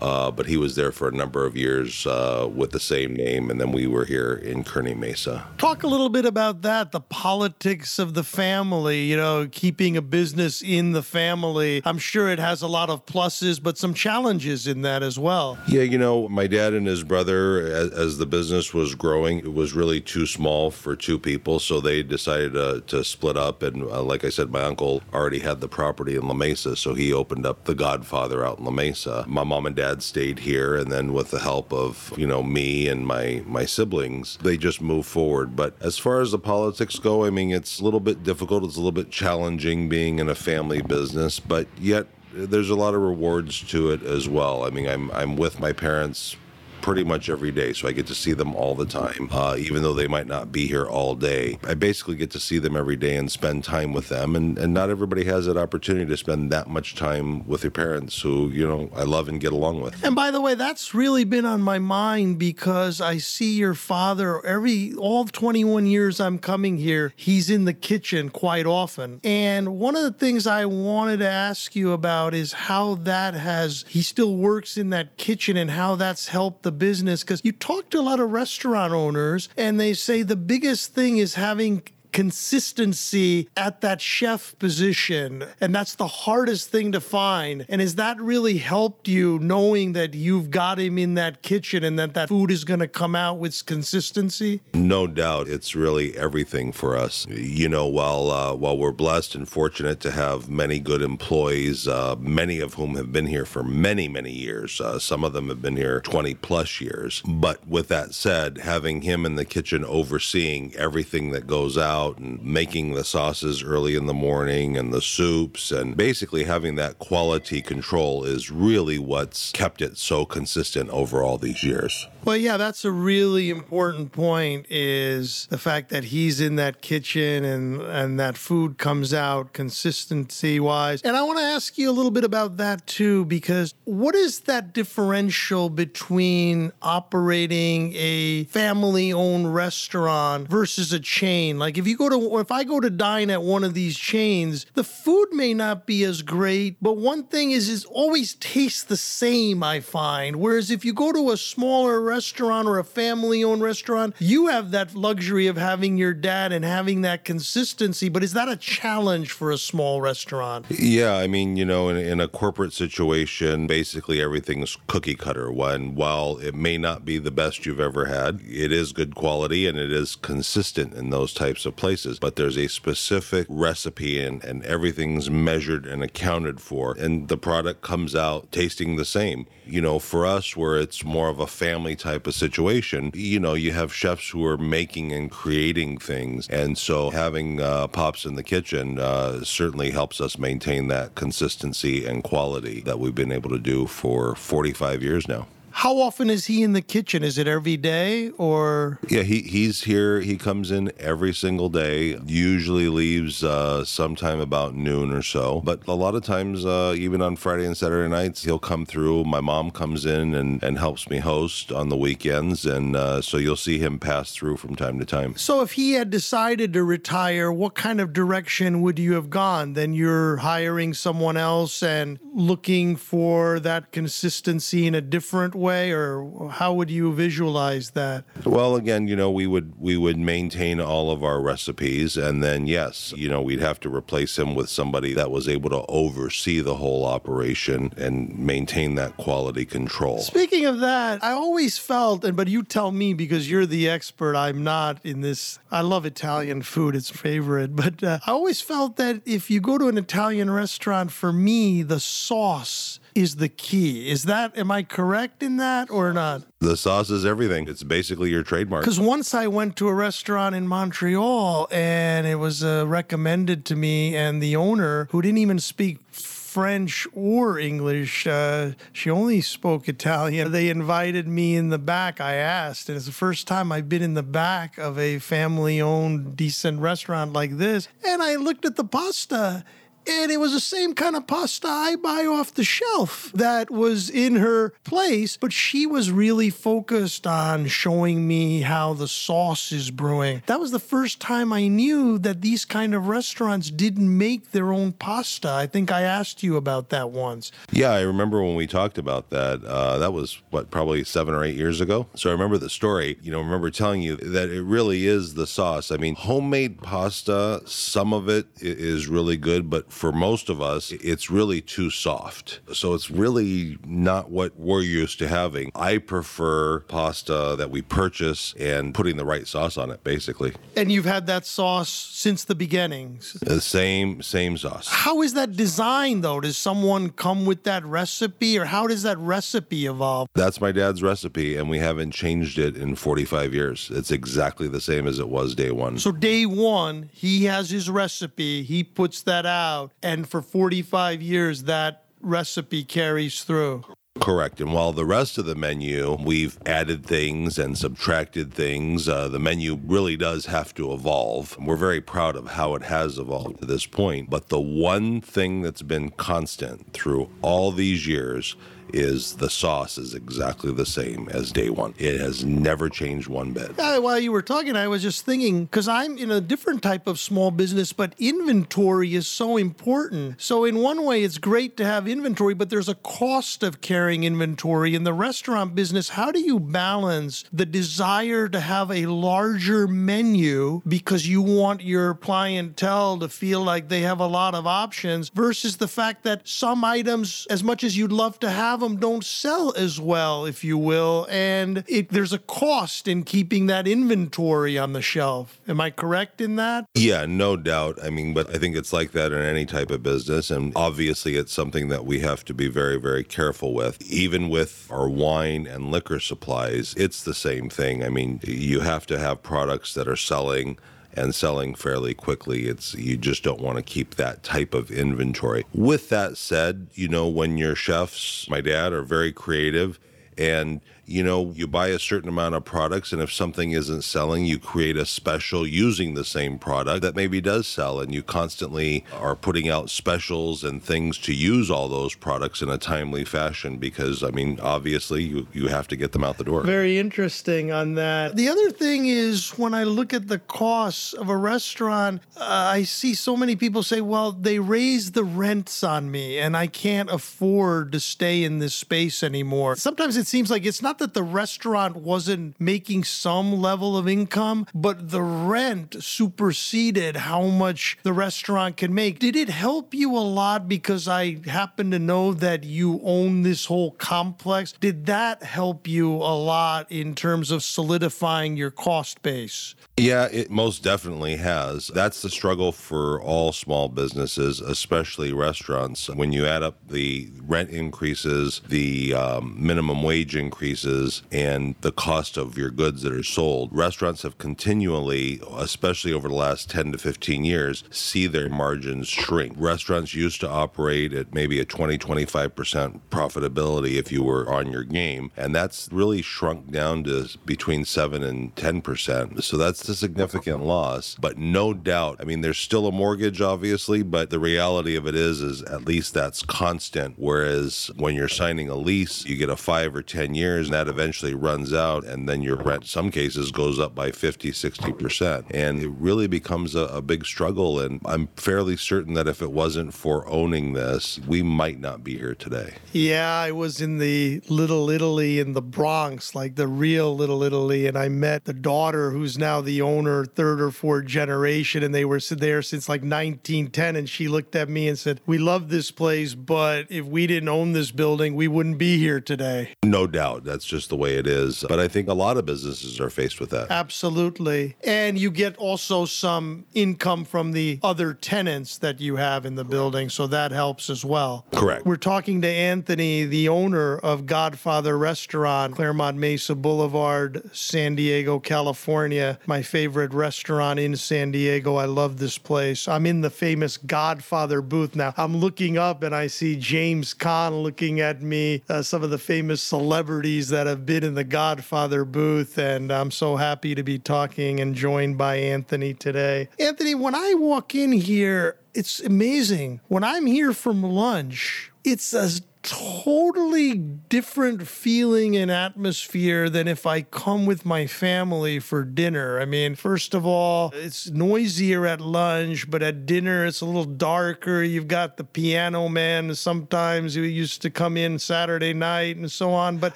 Uh, 0.00 0.30
but 0.30 0.46
he 0.46 0.56
was 0.56 0.76
there 0.76 0.92
for 0.92 1.08
a 1.08 1.12
number 1.12 1.44
of 1.44 1.56
years 1.56 2.06
uh, 2.06 2.48
with 2.52 2.70
the 2.70 2.80
same 2.80 3.14
name, 3.14 3.50
and 3.50 3.60
then 3.60 3.72
we 3.72 3.86
were 3.86 4.04
here 4.04 4.34
in 4.34 4.62
Kearny 4.62 4.96
Mesa. 4.96 5.46
Talk 5.58 5.82
a 5.82 5.86
little 5.88 6.08
bit 6.08 6.24
about 6.24 6.62
that, 6.62 6.92
the 6.92 7.00
politics 7.00 7.98
of 7.98 8.14
the 8.14 8.22
family, 8.22 9.02
you 9.04 9.16
know, 9.16 9.48
keeping 9.50 9.96
a 9.96 10.02
business 10.02 10.62
in 10.62 10.92
the 10.92 11.02
family. 11.02 11.82
I'm 11.84 11.98
sure 11.98 12.28
it 12.28 12.38
has 12.38 12.62
a 12.62 12.68
lot 12.68 12.90
of 12.90 13.06
pluses, 13.06 13.60
but 13.60 13.76
some 13.76 13.94
challenges 13.94 14.66
in 14.66 14.82
that 14.82 15.02
as 15.02 15.18
well. 15.18 15.58
Yeah, 15.66 15.82
you 15.82 15.98
know, 15.98 16.28
my 16.28 16.46
dad 16.46 16.74
and 16.74 16.86
his 16.86 17.02
brother, 17.02 17.66
as, 17.66 17.90
as 17.90 18.18
the 18.18 18.26
business 18.26 18.72
was 18.72 18.94
growing, 18.94 19.38
it 19.38 19.52
was 19.52 19.72
really 19.72 20.00
too 20.00 20.26
small 20.26 20.70
for 20.70 20.94
two 20.94 21.18
people, 21.18 21.58
so 21.58 21.80
they 21.80 22.02
decided 22.02 22.52
to, 22.52 22.82
to 22.86 23.02
split 23.02 23.36
up. 23.36 23.62
And 23.62 23.82
uh, 23.82 24.02
like 24.02 24.24
I 24.24 24.28
said, 24.28 24.50
my 24.50 24.62
uncle 24.62 25.02
already 25.12 25.40
had 25.40 25.60
the 25.60 25.68
property 25.68 26.14
in 26.14 26.28
La 26.28 26.34
Mesa, 26.34 26.76
so 26.76 26.94
he 26.94 27.12
opened 27.12 27.46
up 27.46 27.64
the 27.64 27.74
Godfather 27.74 28.44
out 28.44 28.58
in 28.58 28.64
La 28.64 28.70
Mesa. 28.70 29.24
My 29.26 29.42
mom 29.42 29.66
and 29.66 29.74
dad 29.74 29.87
stayed 30.02 30.40
here, 30.40 30.76
and 30.76 30.90
then 30.92 31.12
with 31.12 31.30
the 31.30 31.40
help 31.40 31.72
of 31.72 32.12
you 32.16 32.26
know 32.26 32.42
me 32.42 32.88
and 32.88 33.06
my 33.06 33.42
my 33.46 33.64
siblings, 33.64 34.38
they 34.42 34.56
just 34.56 34.80
moved 34.80 35.08
forward. 35.08 35.56
But 35.56 35.74
as 35.80 35.98
far 35.98 36.20
as 36.20 36.30
the 36.30 36.38
politics 36.38 36.98
go, 36.98 37.24
I 37.24 37.30
mean, 37.30 37.50
it's 37.50 37.80
a 37.80 37.84
little 37.84 38.00
bit 38.00 38.22
difficult. 38.22 38.64
It's 38.64 38.76
a 38.76 38.80
little 38.80 38.92
bit 38.92 39.10
challenging 39.10 39.88
being 39.88 40.18
in 40.18 40.28
a 40.28 40.34
family 40.34 40.82
business, 40.82 41.40
but 41.40 41.66
yet 41.78 42.06
there's 42.32 42.70
a 42.70 42.76
lot 42.76 42.94
of 42.94 43.00
rewards 43.00 43.60
to 43.70 43.90
it 43.90 44.02
as 44.02 44.28
well. 44.28 44.64
I 44.64 44.70
mean, 44.70 44.88
I'm 44.88 45.10
I'm 45.12 45.36
with 45.36 45.60
my 45.60 45.72
parents 45.72 46.36
pretty 46.80 47.04
much 47.04 47.28
every 47.28 47.50
day. 47.50 47.72
So 47.72 47.88
I 47.88 47.92
get 47.92 48.06
to 48.08 48.14
see 48.14 48.32
them 48.32 48.54
all 48.54 48.74
the 48.74 48.86
time, 48.86 49.28
uh, 49.30 49.56
even 49.58 49.82
though 49.82 49.94
they 49.94 50.06
might 50.06 50.26
not 50.26 50.52
be 50.52 50.66
here 50.66 50.86
all 50.86 51.14
day. 51.14 51.58
I 51.64 51.74
basically 51.74 52.16
get 52.16 52.30
to 52.32 52.40
see 52.40 52.58
them 52.58 52.76
every 52.76 52.96
day 52.96 53.16
and 53.16 53.30
spend 53.30 53.64
time 53.64 53.92
with 53.92 54.08
them. 54.08 54.36
And, 54.36 54.58
and 54.58 54.74
not 54.74 54.90
everybody 54.90 55.24
has 55.24 55.46
that 55.46 55.56
opportunity 55.56 56.06
to 56.06 56.16
spend 56.16 56.50
that 56.50 56.68
much 56.68 56.94
time 56.94 57.46
with 57.46 57.62
their 57.62 57.70
parents 57.70 58.20
who, 58.20 58.48
you 58.48 58.66
know, 58.66 58.90
I 58.94 59.02
love 59.02 59.28
and 59.28 59.40
get 59.40 59.52
along 59.52 59.80
with. 59.80 60.02
And 60.04 60.14
by 60.14 60.30
the 60.30 60.40
way, 60.40 60.54
that's 60.54 60.94
really 60.94 61.24
been 61.24 61.44
on 61.44 61.60
my 61.60 61.78
mind 61.78 62.38
because 62.38 63.00
I 63.00 63.18
see 63.18 63.56
your 63.56 63.74
father 63.74 64.44
every 64.44 64.94
all 64.94 65.24
21 65.24 65.86
years 65.86 66.20
I'm 66.20 66.38
coming 66.38 66.78
here, 66.78 67.12
he's 67.16 67.50
in 67.50 67.64
the 67.64 67.72
kitchen 67.72 68.30
quite 68.30 68.66
often. 68.66 69.20
And 69.24 69.78
one 69.78 69.96
of 69.96 70.02
the 70.02 70.12
things 70.12 70.46
I 70.46 70.64
wanted 70.64 71.18
to 71.18 71.28
ask 71.28 71.74
you 71.74 71.92
about 71.92 72.34
is 72.34 72.52
how 72.52 72.96
that 72.96 73.34
has 73.34 73.84
he 73.88 74.02
still 74.02 74.36
works 74.36 74.76
in 74.76 74.90
that 74.90 75.16
kitchen 75.16 75.56
and 75.56 75.70
how 75.70 75.96
that's 75.96 76.28
helped 76.28 76.66
the 76.68 76.72
business 76.72 77.22
because 77.22 77.42
you 77.42 77.50
talk 77.50 77.88
to 77.88 77.98
a 77.98 78.02
lot 78.02 78.20
of 78.20 78.30
restaurant 78.30 78.92
owners 78.92 79.48
and 79.56 79.80
they 79.80 79.94
say 79.94 80.20
the 80.20 80.36
biggest 80.36 80.92
thing 80.92 81.16
is 81.16 81.34
having 81.34 81.82
consistency 82.12 83.48
at 83.56 83.80
that 83.80 84.00
chef 84.00 84.58
position. 84.58 85.44
And 85.60 85.74
that's 85.74 85.94
the 85.94 86.06
hardest 86.06 86.70
thing 86.70 86.92
to 86.92 87.00
find. 87.00 87.66
And 87.68 87.80
has 87.80 87.96
that 87.96 88.20
really 88.20 88.58
helped 88.58 89.08
you 89.08 89.38
knowing 89.40 89.92
that 89.92 90.14
you've 90.14 90.50
got 90.50 90.78
him 90.78 90.98
in 90.98 91.14
that 91.14 91.42
kitchen 91.42 91.84
and 91.84 91.98
that 91.98 92.14
that 92.14 92.28
food 92.28 92.50
is 92.50 92.64
going 92.64 92.80
to 92.80 92.88
come 92.88 93.14
out 93.14 93.38
with 93.38 93.64
consistency? 93.66 94.60
No 94.74 95.06
doubt. 95.06 95.48
It's 95.48 95.74
really 95.74 96.16
everything 96.16 96.72
for 96.72 96.96
us. 96.96 97.26
You 97.28 97.68
know, 97.68 97.86
while, 97.86 98.30
uh, 98.30 98.54
while 98.54 98.76
we're 98.76 98.92
blessed 98.92 99.34
and 99.34 99.48
fortunate 99.48 100.00
to 100.00 100.10
have 100.10 100.48
many 100.48 100.78
good 100.78 101.02
employees, 101.02 101.86
uh, 101.88 102.16
many 102.18 102.60
of 102.60 102.74
whom 102.74 102.94
have 102.96 103.12
been 103.12 103.26
here 103.26 103.44
for 103.44 103.62
many, 103.62 104.08
many 104.08 104.32
years, 104.32 104.80
uh, 104.80 104.98
some 104.98 105.24
of 105.24 105.32
them 105.32 105.48
have 105.48 105.62
been 105.62 105.76
here 105.76 106.00
20 106.00 106.34
plus 106.34 106.80
years. 106.80 107.22
But 107.26 107.66
with 107.66 107.88
that 107.88 108.14
said, 108.14 108.58
having 108.58 109.02
him 109.02 109.26
in 109.26 109.36
the 109.36 109.44
kitchen 109.44 109.84
overseeing 109.84 110.74
everything 110.76 111.30
that 111.30 111.46
goes 111.46 111.76
out, 111.76 111.97
out 111.98 112.18
and 112.18 112.42
making 112.42 112.94
the 112.94 113.04
sauces 113.04 113.62
early 113.62 113.96
in 113.96 114.06
the 114.06 114.14
morning 114.14 114.76
and 114.76 114.92
the 114.92 115.02
soups 115.02 115.70
and 115.72 115.96
basically 115.96 116.44
having 116.44 116.76
that 116.76 116.98
quality 116.98 117.60
control 117.60 118.24
is 118.24 118.50
really 118.50 118.98
what's 118.98 119.50
kept 119.52 119.82
it 119.82 119.96
so 119.98 120.24
consistent 120.24 120.88
over 120.90 121.22
all 121.22 121.38
these 121.38 121.62
years. 121.64 122.06
Well, 122.28 122.36
yeah, 122.36 122.58
that's 122.58 122.84
a 122.84 122.92
really 122.92 123.48
important 123.48 124.12
point 124.12 124.66
is 124.68 125.46
the 125.48 125.56
fact 125.56 125.88
that 125.88 126.04
he's 126.04 126.42
in 126.42 126.56
that 126.56 126.82
kitchen 126.82 127.42
and 127.42 127.80
and 127.80 128.20
that 128.20 128.36
food 128.36 128.76
comes 128.76 129.14
out 129.14 129.54
consistency 129.54 130.60
wise. 130.60 131.00
And 131.00 131.16
I 131.16 131.22
want 131.22 131.38
to 131.38 131.44
ask 131.44 131.78
you 131.78 131.88
a 131.88 131.90
little 131.90 132.10
bit 132.10 132.24
about 132.24 132.58
that 132.58 132.86
too 132.86 133.24
because 133.24 133.72
what 133.84 134.14
is 134.14 134.40
that 134.40 134.74
differential 134.74 135.70
between 135.70 136.70
operating 136.82 137.94
a 137.96 138.44
family-owned 138.44 139.54
restaurant 139.54 140.48
versus 140.48 140.92
a 140.92 141.00
chain? 141.00 141.58
Like 141.58 141.78
if 141.78 141.86
you 141.86 141.96
go 141.96 142.10
to 142.10 142.40
if 142.40 142.52
I 142.52 142.64
go 142.64 142.78
to 142.78 142.90
dine 142.90 143.30
at 143.30 143.42
one 143.42 143.64
of 143.64 143.72
these 143.72 143.96
chains, 143.96 144.66
the 144.74 144.84
food 144.84 145.28
may 145.32 145.54
not 145.54 145.86
be 145.86 146.04
as 146.04 146.20
great, 146.20 146.76
but 146.82 146.98
one 146.98 147.22
thing 147.22 147.52
is 147.52 147.70
it 147.70 147.88
always 147.90 148.34
tastes 148.34 148.82
the 148.82 148.98
same, 148.98 149.62
I 149.62 149.80
find. 149.80 150.36
Whereas 150.36 150.70
if 150.70 150.84
you 150.84 150.92
go 150.92 151.10
to 151.10 151.30
a 151.30 151.38
smaller 151.38 152.02
restaurant 152.02 152.17
or 152.66 152.78
a 152.78 152.84
family-owned 152.84 153.62
restaurant, 153.62 154.14
you 154.18 154.48
have 154.48 154.70
that 154.72 154.94
luxury 154.94 155.46
of 155.46 155.56
having 155.56 155.96
your 155.96 156.14
dad 156.14 156.52
and 156.52 156.64
having 156.64 157.02
that 157.02 157.24
consistency, 157.24 158.08
but 158.08 158.24
is 158.24 158.32
that 158.32 158.48
a 158.48 158.56
challenge 158.56 159.30
for 159.30 159.50
a 159.50 159.58
small 159.58 160.00
restaurant? 160.00 160.66
Yeah, 160.68 161.14
I 161.14 161.26
mean, 161.26 161.56
you 161.56 161.64
know, 161.64 161.88
in, 161.88 161.96
in 161.96 162.20
a 162.20 162.28
corporate 162.28 162.72
situation, 162.72 163.66
basically 163.66 164.20
everything's 164.20 164.76
cookie 164.86 165.14
cutter. 165.14 165.52
When 165.52 165.94
while 165.94 166.38
it 166.38 166.54
may 166.54 166.78
not 166.78 167.04
be 167.04 167.18
the 167.18 167.30
best 167.30 167.66
you've 167.66 167.80
ever 167.80 168.06
had, 168.06 168.40
it 168.40 168.72
is 168.72 168.92
good 168.92 169.14
quality 169.14 169.66
and 169.66 169.78
it 169.78 169.92
is 169.92 170.16
consistent 170.16 170.94
in 170.94 171.10
those 171.10 171.32
types 171.32 171.66
of 171.66 171.76
places, 171.76 172.18
but 172.18 172.36
there's 172.36 172.58
a 172.58 172.68
specific 172.68 173.46
recipe 173.48 174.20
and, 174.20 174.42
and 174.42 174.64
everything's 174.64 175.30
measured 175.30 175.86
and 175.86 176.02
accounted 176.02 176.60
for, 176.60 176.96
and 176.98 177.28
the 177.28 177.38
product 177.38 177.82
comes 177.82 178.14
out 178.16 178.50
tasting 178.50 178.96
the 178.96 179.04
same. 179.04 179.46
You 179.66 179.82
know, 179.82 179.98
for 179.98 180.24
us, 180.24 180.56
where 180.56 180.78
it's 180.78 181.04
more 181.04 181.28
of 181.28 181.38
a 181.38 181.46
family 181.46 181.94
type 181.94 182.07
of 182.14 182.34
situation, 182.34 183.10
you 183.14 183.40
know, 183.40 183.54
you 183.54 183.72
have 183.72 183.92
chefs 183.92 184.30
who 184.30 184.44
are 184.44 184.58
making 184.58 185.12
and 185.12 185.30
creating 185.30 185.98
things, 185.98 186.48
and 186.48 186.76
so 186.76 187.10
having 187.10 187.60
uh, 187.60 187.86
Pops 187.88 188.24
in 188.24 188.34
the 188.34 188.42
kitchen 188.42 188.98
uh, 188.98 189.44
certainly 189.44 189.90
helps 189.90 190.20
us 190.20 190.38
maintain 190.38 190.88
that 190.88 191.14
consistency 191.14 192.06
and 192.06 192.24
quality 192.24 192.80
that 192.82 192.98
we've 192.98 193.14
been 193.14 193.32
able 193.32 193.50
to 193.50 193.58
do 193.58 193.86
for 193.86 194.34
45 194.34 195.02
years 195.02 195.28
now. 195.28 195.46
How 195.78 195.98
often 195.98 196.28
is 196.28 196.46
he 196.46 196.64
in 196.64 196.72
the 196.72 196.82
kitchen? 196.82 197.22
Is 197.22 197.38
it 197.38 197.46
every 197.46 197.76
day 197.76 198.30
or? 198.30 198.98
Yeah, 199.08 199.22
he, 199.22 199.42
he's 199.42 199.84
here. 199.84 200.20
He 200.20 200.36
comes 200.36 200.72
in 200.72 200.90
every 200.98 201.32
single 201.32 201.68
day, 201.68 202.18
usually 202.26 202.88
leaves 202.88 203.44
uh, 203.44 203.84
sometime 203.84 204.40
about 204.40 204.74
noon 204.74 205.12
or 205.12 205.22
so. 205.22 205.60
But 205.64 205.86
a 205.86 205.94
lot 205.94 206.16
of 206.16 206.24
times, 206.24 206.66
uh, 206.66 206.94
even 206.96 207.22
on 207.22 207.36
Friday 207.36 207.64
and 207.64 207.76
Saturday 207.76 208.08
nights, 208.08 208.42
he'll 208.42 208.58
come 208.58 208.86
through. 208.86 209.22
My 209.22 209.38
mom 209.38 209.70
comes 209.70 210.04
in 210.04 210.34
and, 210.34 210.60
and 210.64 210.80
helps 210.80 211.08
me 211.08 211.18
host 211.18 211.70
on 211.70 211.90
the 211.90 211.96
weekends. 211.96 212.66
And 212.66 212.96
uh, 212.96 213.22
so 213.22 213.36
you'll 213.36 213.54
see 213.54 213.78
him 213.78 214.00
pass 214.00 214.32
through 214.32 214.56
from 214.56 214.74
time 214.74 214.98
to 214.98 215.04
time. 215.04 215.36
So 215.36 215.60
if 215.60 215.74
he 215.74 215.92
had 215.92 216.10
decided 216.10 216.72
to 216.72 216.82
retire, 216.82 217.52
what 217.52 217.76
kind 217.76 218.00
of 218.00 218.12
direction 218.12 218.82
would 218.82 218.98
you 218.98 219.12
have 219.12 219.30
gone? 219.30 219.74
Then 219.74 219.94
you're 219.94 220.38
hiring 220.38 220.92
someone 220.92 221.36
else 221.36 221.84
and 221.84 222.18
looking 222.34 222.96
for 222.96 223.60
that 223.60 223.92
consistency 223.92 224.84
in 224.84 224.96
a 224.96 225.00
different 225.00 225.54
way? 225.54 225.67
Way, 225.68 225.92
or 225.92 226.48
how 226.50 226.70
would 226.72 226.90
you 226.90 227.12
visualize 227.12 227.90
that? 227.90 228.24
Well, 228.44 228.76
again, 228.76 229.08
you 229.08 229.16
know, 229.16 229.30
we 229.30 229.46
would 229.46 229.68
we 229.78 229.96
would 229.96 230.18
maintain 230.18 230.80
all 230.80 231.10
of 231.10 231.22
our 231.22 231.40
recipes, 231.40 232.16
and 232.16 232.42
then 232.42 232.66
yes, 232.66 233.12
you 233.16 233.28
know, 233.28 233.42
we'd 233.42 233.60
have 233.60 233.78
to 233.80 233.94
replace 233.94 234.38
him 234.38 234.54
with 234.54 234.68
somebody 234.68 235.12
that 235.14 235.30
was 235.30 235.48
able 235.48 235.70
to 235.70 235.82
oversee 235.88 236.60
the 236.60 236.76
whole 236.76 237.04
operation 237.04 237.92
and 237.96 238.38
maintain 238.38 238.94
that 238.94 239.16
quality 239.16 239.64
control. 239.64 240.18
Speaking 240.18 240.64
of 240.66 240.80
that, 240.80 241.22
I 241.22 241.32
always 241.32 241.78
felt, 241.78 242.24
and 242.24 242.36
but 242.36 242.48
you 242.48 242.62
tell 242.62 242.90
me 242.90 243.14
because 243.14 243.50
you're 243.50 243.66
the 243.66 243.88
expert. 243.88 244.34
I'm 244.36 244.64
not 244.64 245.04
in 245.04 245.20
this. 245.20 245.58
I 245.70 245.82
love 245.82 246.06
Italian 246.06 246.62
food; 246.62 246.94
it's 246.94 247.10
favorite. 247.10 247.76
But 247.76 248.02
uh, 248.02 248.18
I 248.26 248.30
always 248.32 248.60
felt 248.60 248.96
that 248.96 249.22
if 249.24 249.50
you 249.50 249.60
go 249.60 249.78
to 249.78 249.88
an 249.88 249.98
Italian 249.98 250.50
restaurant, 250.50 251.12
for 251.12 251.32
me, 251.32 251.82
the 251.82 252.00
sauce 252.00 252.97
is 253.18 253.36
the 253.36 253.48
key. 253.48 254.10
Is 254.10 254.24
that, 254.24 254.56
am 254.56 254.70
I 254.70 254.82
correct 254.82 255.42
in 255.42 255.56
that 255.56 255.90
or 255.90 256.12
not? 256.12 256.42
The 256.60 256.76
sauce 256.76 257.10
is 257.10 257.24
everything. 257.24 257.68
It's 257.68 257.82
basically 257.82 258.30
your 258.30 258.42
trademark. 258.42 258.82
Because 258.82 259.00
once 259.00 259.34
I 259.34 259.46
went 259.46 259.76
to 259.76 259.88
a 259.88 259.94
restaurant 259.94 260.54
in 260.54 260.66
Montreal 260.68 261.68
and 261.70 262.26
it 262.26 262.36
was 262.36 262.62
uh, 262.62 262.84
recommended 262.86 263.64
to 263.66 263.76
me, 263.76 264.16
and 264.16 264.42
the 264.42 264.56
owner, 264.56 265.08
who 265.10 265.22
didn't 265.22 265.38
even 265.38 265.58
speak 265.58 265.98
French 266.10 267.06
or 267.12 267.58
English. 267.58 268.26
Uh, 268.26 268.72
she 268.92 269.10
only 269.10 269.40
spoke 269.40 269.88
Italian. 269.88 270.50
They 270.50 270.70
invited 270.70 271.28
me 271.28 271.54
in 271.54 271.68
the 271.68 271.78
back. 271.78 272.20
I 272.20 272.34
asked, 272.34 272.88
and 272.88 272.96
it's 272.96 273.06
the 273.06 273.12
first 273.12 273.46
time 273.46 273.70
I've 273.70 273.88
been 273.88 274.02
in 274.02 274.14
the 274.14 274.22
back 274.22 274.78
of 274.78 274.98
a 274.98 275.18
family 275.18 275.80
owned, 275.80 276.36
decent 276.36 276.80
restaurant 276.80 277.32
like 277.32 277.58
this. 277.58 277.86
And 278.04 278.22
I 278.22 278.36
looked 278.36 278.64
at 278.64 278.76
the 278.76 278.84
pasta 278.84 279.62
and 280.08 280.30
it 280.30 280.40
was 280.40 280.52
the 280.52 280.60
same 280.60 280.94
kind 280.94 281.16
of 281.16 281.26
pasta 281.26 281.68
I 281.68 281.96
buy 281.96 282.24
off 282.26 282.54
the 282.54 282.64
shelf 282.64 283.30
that 283.34 283.70
was 283.70 284.08
in 284.08 284.36
her 284.36 284.70
place, 284.84 285.36
but 285.36 285.52
she 285.52 285.86
was 285.86 286.10
really 286.10 286.50
focused 286.50 287.26
on 287.26 287.66
showing 287.66 288.26
me 288.26 288.62
how 288.62 288.94
the 288.94 289.08
sauce 289.08 289.70
is 289.72 289.90
brewing. 289.90 290.42
That 290.46 290.60
was 290.60 290.70
the 290.70 290.78
first 290.78 291.20
time 291.20 291.52
I 291.52 291.68
knew 291.68 292.18
that 292.18 292.40
these 292.40 292.64
kind 292.64 292.94
of 292.94 293.08
restaurants 293.08 293.70
didn't 293.70 294.16
make 294.16 294.52
their 294.52 294.72
own 294.72 294.92
pasta. 294.92 295.50
I 295.50 295.66
think 295.66 295.92
I 295.92 296.02
asked 296.02 296.42
you 296.42 296.56
about 296.56 296.88
that 296.90 297.10
once. 297.10 297.52
Yeah, 297.70 297.90
I 297.90 298.00
remember 298.00 298.42
when 298.42 298.54
we 298.54 298.66
talked 298.66 298.98
about 298.98 299.30
that. 299.30 299.64
Uh, 299.64 299.98
that 299.98 300.12
was 300.12 300.40
what 300.50 300.70
probably 300.70 301.04
seven 301.04 301.34
or 301.34 301.44
eight 301.44 301.56
years 301.56 301.80
ago. 301.80 302.06
So 302.14 302.30
I 302.30 302.32
remember 302.32 302.58
the 302.58 302.70
story. 302.70 303.18
You 303.22 303.32
know, 303.32 303.40
I 303.40 303.44
remember 303.44 303.70
telling 303.70 304.02
you 304.02 304.16
that 304.16 304.48
it 304.48 304.62
really 304.62 305.06
is 305.06 305.34
the 305.34 305.46
sauce. 305.46 305.90
I 305.90 305.96
mean, 305.96 306.14
homemade 306.14 306.80
pasta, 306.80 307.62
some 307.66 308.12
of 308.12 308.28
it 308.28 308.46
is 308.60 309.06
really 309.08 309.36
good, 309.36 309.68
but 309.68 309.92
for 309.98 310.12
most 310.12 310.48
of 310.48 310.62
us, 310.62 310.92
it's 310.92 311.28
really 311.28 311.60
too 311.60 311.90
soft. 311.90 312.60
So 312.72 312.94
it's 312.94 313.10
really 313.10 313.78
not 313.84 314.30
what 314.30 314.56
we're 314.56 314.82
used 314.82 315.18
to 315.18 315.26
having. 315.26 315.72
I 315.74 315.98
prefer 315.98 316.80
pasta 316.80 317.56
that 317.58 317.72
we 317.72 317.82
purchase 317.82 318.54
and 318.60 318.94
putting 318.94 319.16
the 319.16 319.24
right 319.24 319.46
sauce 319.46 319.76
on 319.76 319.90
it, 319.90 320.04
basically. 320.04 320.52
And 320.76 320.92
you've 320.92 321.04
had 321.04 321.26
that 321.26 321.44
sauce 321.44 321.88
since 321.88 322.44
the 322.44 322.54
beginning. 322.54 323.20
The 323.42 323.60
same 323.60 324.22
same 324.22 324.56
sauce. 324.56 324.86
How 324.88 325.22
is 325.22 325.34
that 325.34 325.56
designed 325.56 326.22
though? 326.22 326.40
Does 326.40 326.56
someone 326.56 327.10
come 327.10 327.44
with 327.44 327.64
that 327.64 327.84
recipe 327.84 328.56
or 328.56 328.66
how 328.66 328.86
does 328.86 329.02
that 329.02 329.18
recipe 329.18 329.86
evolve? 329.86 330.28
That's 330.34 330.60
my 330.60 330.70
dad's 330.70 331.02
recipe 331.02 331.56
and 331.56 331.68
we 331.68 331.78
haven't 331.78 332.12
changed 332.12 332.58
it 332.58 332.76
in 332.76 332.94
45 332.94 333.52
years. 333.52 333.90
It's 333.92 334.12
exactly 334.12 334.68
the 334.68 334.80
same 334.80 335.08
as 335.08 335.18
it 335.18 335.28
was 335.28 335.56
day 335.56 335.72
1. 335.72 335.98
So 335.98 336.12
day 336.12 336.46
1, 336.46 337.10
he 337.12 337.46
has 337.46 337.70
his 337.70 337.90
recipe, 337.90 338.62
he 338.62 338.84
puts 338.84 339.22
that 339.22 339.44
out 339.44 339.77
and 340.02 340.28
for 340.28 340.42
45 340.42 341.22
years 341.22 341.64
that 341.64 342.04
recipe 342.20 342.84
carries 342.84 343.44
through. 343.44 343.84
Correct. 344.20 344.60
And 344.60 344.72
while 344.72 344.92
the 344.92 345.04
rest 345.04 345.38
of 345.38 345.46
the 345.46 345.54
menu, 345.54 346.16
we've 346.20 346.58
added 346.66 347.06
things 347.06 347.58
and 347.58 347.78
subtracted 347.78 348.52
things, 348.52 349.08
uh, 349.08 349.28
the 349.28 349.38
menu 349.38 349.78
really 349.84 350.16
does 350.16 350.46
have 350.46 350.74
to 350.74 350.92
evolve. 350.92 351.56
We're 351.58 351.76
very 351.76 352.00
proud 352.00 352.34
of 352.34 352.48
how 352.48 352.74
it 352.74 352.82
has 352.82 353.18
evolved 353.18 353.60
to 353.60 353.66
this 353.66 353.86
point. 353.86 354.28
But 354.28 354.48
the 354.48 354.60
one 354.60 355.20
thing 355.20 355.62
that's 355.62 355.82
been 355.82 356.10
constant 356.10 356.92
through 356.92 357.30
all 357.42 357.70
these 357.70 358.06
years 358.06 358.56
is 358.92 359.36
the 359.36 359.50
sauce 359.50 359.98
is 359.98 360.14
exactly 360.14 360.72
the 360.72 360.86
same 360.86 361.28
as 361.28 361.52
day 361.52 361.70
one. 361.70 361.94
It 361.98 362.20
has 362.20 362.44
never 362.44 362.88
changed 362.88 363.28
one 363.28 363.52
bit. 363.52 363.72
Yeah, 363.78 363.98
while 363.98 364.18
you 364.18 364.32
were 364.32 364.42
talking, 364.42 364.76
I 364.76 364.88
was 364.88 365.02
just 365.02 365.24
thinking 365.24 365.64
because 365.64 365.88
I'm 365.88 366.18
in 366.18 366.30
a 366.30 366.40
different 366.40 366.82
type 366.82 367.06
of 367.06 367.18
small 367.18 367.50
business, 367.50 367.92
but 367.92 368.14
inventory 368.18 369.14
is 369.14 369.26
so 369.26 369.56
important. 369.56 370.40
So, 370.40 370.64
in 370.64 370.78
one 370.78 371.04
way, 371.04 371.22
it's 371.22 371.38
great 371.38 371.76
to 371.78 371.84
have 371.84 372.08
inventory, 372.08 372.54
but 372.54 372.70
there's 372.70 372.88
a 372.88 372.94
cost 372.94 373.62
of 373.62 373.80
carrying 373.80 374.24
inventory. 374.24 374.94
In 374.94 375.04
the 375.04 375.12
restaurant 375.12 375.74
business, 375.74 376.10
how 376.10 376.30
do 376.32 376.40
you 376.40 376.58
balance 376.60 377.44
the 377.52 377.66
desire 377.66 378.48
to 378.48 378.60
have 378.60 378.90
a 378.90 379.06
larger 379.06 379.86
menu 379.86 380.82
because 380.86 381.28
you 381.28 381.42
want 381.42 381.82
your 381.82 382.14
clientele 382.14 383.18
to 383.18 383.28
feel 383.28 383.62
like 383.62 383.88
they 383.88 384.00
have 384.02 384.20
a 384.20 384.26
lot 384.26 384.54
of 384.54 384.66
options 384.66 385.28
versus 385.30 385.76
the 385.76 385.88
fact 385.88 386.24
that 386.24 386.46
some 386.46 386.84
items, 386.84 387.46
as 387.50 387.62
much 387.62 387.84
as 387.84 387.96
you'd 387.96 388.12
love 388.12 388.38
to 388.40 388.50
have, 388.50 388.77
them 388.80 388.96
don't 388.96 389.24
sell 389.24 389.72
as 389.76 390.00
well, 390.00 390.44
if 390.44 390.64
you 390.64 390.78
will, 390.78 391.26
and 391.30 391.84
it, 391.86 392.10
there's 392.10 392.32
a 392.32 392.38
cost 392.38 393.08
in 393.08 393.24
keeping 393.24 393.66
that 393.66 393.86
inventory 393.86 394.78
on 394.78 394.92
the 394.92 395.02
shelf. 395.02 395.60
Am 395.68 395.80
I 395.80 395.90
correct 395.90 396.40
in 396.40 396.56
that? 396.56 396.86
Yeah, 396.94 397.26
no 397.26 397.56
doubt. 397.56 397.98
I 398.02 398.10
mean, 398.10 398.34
but 398.34 398.54
I 398.54 398.58
think 398.58 398.76
it's 398.76 398.92
like 398.92 399.12
that 399.12 399.32
in 399.32 399.42
any 399.42 399.66
type 399.66 399.90
of 399.90 400.02
business, 400.02 400.50
and 400.50 400.72
obviously 400.76 401.36
it's 401.36 401.52
something 401.52 401.88
that 401.88 402.04
we 402.04 402.20
have 402.20 402.44
to 402.46 402.54
be 402.54 402.68
very, 402.68 402.98
very 402.98 403.24
careful 403.24 403.74
with. 403.74 404.00
Even 404.02 404.48
with 404.48 404.88
our 404.90 405.08
wine 405.08 405.66
and 405.66 405.90
liquor 405.90 406.20
supplies, 406.20 406.94
it's 406.96 407.22
the 407.22 407.34
same 407.34 407.68
thing. 407.68 408.02
I 408.04 408.08
mean, 408.08 408.40
you 408.42 408.80
have 408.80 409.06
to 409.06 409.18
have 409.18 409.42
products 409.42 409.94
that 409.94 410.08
are 410.08 410.16
selling 410.16 410.78
and 411.18 411.34
selling 411.34 411.74
fairly 411.74 412.14
quickly. 412.14 412.66
It's 412.66 412.94
you 412.94 413.16
just 413.16 413.42
don't 413.42 413.60
want 413.60 413.76
to 413.76 413.82
keep 413.82 414.14
that 414.14 414.42
type 414.42 414.74
of 414.74 414.90
inventory. 414.90 415.64
With 415.74 416.08
that 416.08 416.36
said, 416.36 416.88
you 416.94 417.08
know, 417.08 417.26
when 417.28 417.58
your 417.58 417.74
chefs, 417.74 418.48
my 418.48 418.60
dad, 418.60 418.92
are 418.92 419.02
very 419.02 419.32
creative 419.32 419.98
and 420.36 420.80
you 421.08 421.24
know, 421.24 421.52
you 421.54 421.66
buy 421.66 421.88
a 421.88 421.98
certain 421.98 422.28
amount 422.28 422.54
of 422.54 422.64
products, 422.64 423.12
and 423.12 423.22
if 423.22 423.32
something 423.32 423.70
isn't 423.70 424.02
selling, 424.02 424.44
you 424.44 424.58
create 424.58 424.96
a 424.96 425.06
special 425.06 425.66
using 425.66 426.14
the 426.14 426.24
same 426.24 426.58
product 426.58 427.00
that 427.02 427.16
maybe 427.16 427.40
does 427.40 427.66
sell, 427.66 427.98
and 428.00 428.14
you 428.14 428.22
constantly 428.22 429.04
are 429.14 429.34
putting 429.34 429.68
out 429.68 429.88
specials 429.88 430.62
and 430.62 430.82
things 430.82 431.16
to 431.18 431.32
use 431.32 431.70
all 431.70 431.88
those 431.88 432.14
products 432.14 432.60
in 432.60 432.68
a 432.68 432.76
timely 432.76 433.24
fashion 433.24 433.78
because, 433.78 434.22
I 434.22 434.30
mean, 434.30 434.60
obviously 434.60 435.22
you, 435.22 435.48
you 435.52 435.68
have 435.68 435.88
to 435.88 435.96
get 435.96 436.12
them 436.12 436.22
out 436.22 436.36
the 436.36 436.44
door. 436.44 436.62
Very 436.62 436.98
interesting 436.98 437.72
on 437.72 437.94
that. 437.94 438.36
The 438.36 438.48
other 438.48 438.70
thing 438.70 439.06
is 439.06 439.50
when 439.50 439.72
I 439.72 439.84
look 439.84 440.12
at 440.12 440.28
the 440.28 440.38
costs 440.38 441.14
of 441.14 441.30
a 441.30 441.36
restaurant, 441.36 442.20
uh, 442.36 442.44
I 442.44 442.82
see 442.82 443.14
so 443.14 443.36
many 443.36 443.56
people 443.56 443.82
say, 443.82 444.02
well, 444.02 444.32
they 444.32 444.58
raise 444.58 445.12
the 445.12 445.24
rents 445.24 445.82
on 445.82 446.10
me 446.10 446.38
and 446.38 446.56
I 446.56 446.66
can't 446.66 447.10
afford 447.10 447.92
to 447.92 448.00
stay 448.00 448.44
in 448.44 448.58
this 448.58 448.74
space 448.74 449.22
anymore. 449.22 449.76
Sometimes 449.76 450.16
it 450.16 450.26
seems 450.26 450.50
like 450.50 450.66
it's 450.66 450.82
not 450.82 450.97
that 450.98 451.14
the 451.14 451.22
restaurant 451.22 451.96
wasn't 451.96 452.58
making 452.60 453.04
some 453.04 453.52
level 453.60 453.96
of 453.96 454.08
income, 454.08 454.66
but 454.74 455.10
the 455.10 455.22
rent 455.22 455.96
superseded 456.02 457.16
how 457.16 457.42
much 457.42 457.98
the 458.02 458.12
restaurant 458.12 458.76
can 458.76 458.94
make. 458.94 459.18
Did 459.18 459.36
it 459.36 459.48
help 459.48 459.94
you 459.94 460.16
a 460.16 460.20
lot 460.20 460.68
because 460.68 461.08
I 461.08 461.40
happen 461.46 461.90
to 461.90 461.98
know 461.98 462.32
that 462.34 462.64
you 462.64 463.00
own 463.02 463.42
this 463.42 463.66
whole 463.66 463.92
complex? 463.92 464.72
Did 464.72 465.06
that 465.06 465.42
help 465.42 465.86
you 465.86 466.12
a 466.14 466.36
lot 466.36 466.90
in 466.90 467.14
terms 467.14 467.50
of 467.50 467.62
solidifying 467.62 468.56
your 468.56 468.70
cost 468.70 469.22
base? 469.22 469.74
Yeah, 469.96 470.28
it 470.30 470.50
most 470.50 470.82
definitely 470.82 471.36
has. 471.36 471.88
That's 471.88 472.22
the 472.22 472.30
struggle 472.30 472.72
for 472.72 473.20
all 473.20 473.52
small 473.52 473.88
businesses, 473.88 474.60
especially 474.60 475.32
restaurants. 475.32 476.08
When 476.08 476.32
you 476.32 476.46
add 476.46 476.62
up 476.62 476.88
the 476.88 477.30
rent 477.42 477.70
increases, 477.70 478.60
the 478.68 479.14
um, 479.14 479.56
minimum 479.58 480.02
wage 480.02 480.36
increases, 480.36 480.87
and 481.32 481.74
the 481.80 481.92
cost 481.92 482.36
of 482.36 482.56
your 482.56 482.70
goods 482.70 483.02
that 483.02 483.12
are 483.12 483.22
sold, 483.22 483.70
restaurants 483.72 484.22
have 484.22 484.38
continually, 484.38 485.40
especially 485.56 486.12
over 486.12 486.28
the 486.28 486.34
last 486.34 486.70
10 486.70 486.92
to 486.92 486.98
15 486.98 487.44
years, 487.44 487.84
see 487.90 488.26
their 488.26 488.48
margins 488.48 489.08
shrink. 489.08 489.54
Restaurants 489.56 490.14
used 490.14 490.40
to 490.40 490.48
operate 490.48 491.12
at 491.12 491.34
maybe 491.34 491.60
a 491.60 491.64
20, 491.64 491.98
25% 491.98 493.00
profitability 493.10 493.94
if 493.94 494.10
you 494.12 494.22
were 494.22 494.48
on 494.52 494.70
your 494.70 494.84
game, 494.84 495.30
and 495.36 495.54
that's 495.54 495.88
really 495.92 496.22
shrunk 496.22 496.70
down 496.70 497.04
to 497.04 497.28
between 497.44 497.84
7 497.84 498.22
and 498.22 498.54
10%. 498.54 499.42
So 499.42 499.56
that's 499.56 499.88
a 499.88 499.94
significant 499.94 500.64
loss. 500.64 501.16
But 501.20 501.38
no 501.38 501.74
doubt, 501.74 502.18
I 502.20 502.24
mean, 502.24 502.40
there's 502.40 502.58
still 502.58 502.86
a 502.86 502.92
mortgage, 502.92 503.40
obviously, 503.40 504.02
but 504.02 504.30
the 504.30 504.38
reality 504.38 504.96
of 504.96 505.06
it 505.06 505.14
is, 505.14 505.40
is 505.40 505.62
at 505.62 505.84
least 505.84 506.14
that's 506.14 506.42
constant. 506.42 507.14
Whereas 507.16 507.90
when 507.96 508.14
you're 508.14 508.28
signing 508.28 508.68
a 508.68 508.74
lease, 508.76 509.24
you 509.24 509.36
get 509.36 509.50
a 509.50 509.56
five 509.56 509.94
or 509.94 510.02
10 510.02 510.34
years, 510.34 510.70
that 510.78 510.86
eventually 510.86 511.34
runs 511.34 511.74
out, 511.74 512.04
and 512.04 512.28
then 512.28 512.40
your 512.40 512.54
rent, 512.54 512.86
some 512.86 513.10
cases, 513.10 513.50
goes 513.50 513.80
up 513.80 513.96
by 513.96 514.12
50, 514.12 514.52
60%. 514.52 515.46
And 515.50 515.82
it 515.82 515.88
really 515.88 516.28
becomes 516.28 516.76
a, 516.76 516.82
a 516.82 517.02
big 517.02 517.26
struggle. 517.26 517.80
And 517.80 518.00
I'm 518.04 518.28
fairly 518.36 518.76
certain 518.76 519.14
that 519.14 519.26
if 519.26 519.42
it 519.42 519.50
wasn't 519.50 519.92
for 519.92 520.28
owning 520.28 520.74
this, 520.74 521.18
we 521.26 521.42
might 521.42 521.80
not 521.80 522.04
be 522.04 522.16
here 522.16 522.36
today. 522.36 522.74
Yeah, 522.92 523.28
I 523.28 523.50
was 523.50 523.80
in 523.80 523.98
the 523.98 524.40
Little 524.48 524.88
Italy 524.88 525.40
in 525.40 525.54
the 525.54 525.62
Bronx, 525.62 526.36
like 526.36 526.54
the 526.54 526.68
real 526.68 527.16
Little 527.16 527.42
Italy, 527.42 527.88
and 527.88 527.98
I 527.98 528.08
met 528.08 528.44
the 528.44 528.52
daughter 528.52 529.10
who's 529.10 529.36
now 529.36 529.60
the 529.60 529.82
owner, 529.82 530.26
third 530.26 530.60
or 530.60 530.70
fourth 530.70 531.06
generation, 531.06 531.82
and 531.82 531.92
they 531.92 532.04
were 532.04 532.20
there 532.30 532.62
since 532.62 532.88
like 532.88 533.00
1910. 533.00 533.96
And 533.96 534.08
she 534.08 534.28
looked 534.28 534.54
at 534.54 534.68
me 534.68 534.86
and 534.86 534.96
said, 534.96 535.20
We 535.26 535.38
love 535.38 535.70
this 535.70 535.90
place, 535.90 536.36
but 536.36 536.86
if 536.88 537.04
we 537.04 537.26
didn't 537.26 537.48
own 537.48 537.72
this 537.72 537.90
building, 537.90 538.36
we 538.36 538.46
wouldn't 538.46 538.78
be 538.78 538.98
here 538.98 539.20
today. 539.20 539.74
No 539.82 540.06
doubt. 540.06 540.44
That's 540.44 540.57
just 540.64 540.88
the 540.88 540.96
way 540.96 541.16
it 541.16 541.26
is. 541.26 541.64
But 541.68 541.78
I 541.78 541.88
think 541.88 542.08
a 542.08 542.14
lot 542.14 542.36
of 542.36 542.46
businesses 542.46 543.00
are 543.00 543.10
faced 543.10 543.40
with 543.40 543.50
that. 543.50 543.70
Absolutely. 543.70 544.76
And 544.84 545.18
you 545.18 545.30
get 545.30 545.56
also 545.56 546.04
some 546.04 546.64
income 546.74 547.24
from 547.24 547.52
the 547.52 547.78
other 547.82 548.14
tenants 548.14 548.78
that 548.78 549.00
you 549.00 549.16
have 549.16 549.46
in 549.46 549.54
the 549.54 549.64
building. 549.64 550.08
So 550.08 550.26
that 550.28 550.52
helps 550.52 550.90
as 550.90 551.04
well. 551.04 551.46
Correct. 551.54 551.84
We're 551.86 551.96
talking 551.96 552.42
to 552.42 552.48
Anthony, 552.48 553.24
the 553.24 553.48
owner 553.48 553.98
of 553.98 554.26
Godfather 554.26 554.96
Restaurant, 554.98 555.74
Clairemont 555.74 556.16
Mesa 556.16 556.54
Boulevard, 556.54 557.50
San 557.52 557.94
Diego, 557.94 558.38
California. 558.38 559.38
My 559.46 559.62
favorite 559.62 560.12
restaurant 560.12 560.78
in 560.78 560.96
San 560.96 561.30
Diego. 561.30 561.76
I 561.76 561.84
love 561.84 562.18
this 562.18 562.38
place. 562.38 562.88
I'm 562.88 563.06
in 563.06 563.20
the 563.20 563.30
famous 563.30 563.76
Godfather 563.76 564.62
booth 564.62 564.96
now. 564.96 565.14
I'm 565.16 565.36
looking 565.36 565.78
up 565.78 566.02
and 566.02 566.14
I 566.14 566.26
see 566.26 566.56
James 566.56 567.14
Caan 567.14 567.62
looking 567.62 568.00
at 568.00 568.22
me, 568.22 568.62
uh, 568.68 568.82
some 568.82 569.02
of 569.02 569.10
the 569.10 569.18
famous 569.18 569.62
celebrities 569.62 570.47
that 570.48 570.66
have 570.66 570.84
been 570.86 571.04
in 571.04 571.14
the 571.14 571.24
Godfather 571.24 572.04
booth. 572.04 572.58
And 572.58 572.92
I'm 572.92 573.10
so 573.10 573.36
happy 573.36 573.74
to 573.74 573.82
be 573.82 573.98
talking 573.98 574.60
and 574.60 574.74
joined 574.74 575.18
by 575.18 575.36
Anthony 575.36 575.94
today. 575.94 576.48
Anthony, 576.58 576.94
when 576.94 577.14
I 577.14 577.34
walk 577.34 577.74
in 577.74 577.92
here, 577.92 578.58
it's 578.74 579.00
amazing. 579.00 579.80
When 579.88 580.04
I'm 580.04 580.26
here 580.26 580.52
from 580.52 580.82
lunch, 580.82 581.72
it's 581.84 582.14
as 582.14 582.42
totally 582.62 583.74
different 583.74 584.66
feeling 584.66 585.36
and 585.36 585.50
atmosphere 585.50 586.48
than 586.48 586.68
if 586.68 586.86
I 586.86 587.02
come 587.02 587.46
with 587.46 587.64
my 587.64 587.86
family 587.86 588.58
for 588.58 588.84
dinner. 588.84 589.40
I 589.40 589.44
mean, 589.44 589.74
first 589.74 590.14
of 590.14 590.26
all, 590.26 590.72
it's 590.74 591.08
noisier 591.10 591.86
at 591.86 592.00
lunch, 592.00 592.70
but 592.70 592.82
at 592.82 593.06
dinner 593.06 593.46
it's 593.46 593.60
a 593.60 593.66
little 593.66 593.84
darker. 593.84 594.62
You've 594.62 594.88
got 594.88 595.16
the 595.16 595.24
piano 595.24 595.88
man 595.88 596.34
sometimes 596.34 597.14
who 597.14 597.22
used 597.22 597.62
to 597.62 597.70
come 597.70 597.96
in 597.96 598.18
Saturday 598.18 598.72
night 598.72 599.16
and 599.16 599.30
so 599.30 599.52
on. 599.52 599.78
But 599.78 599.94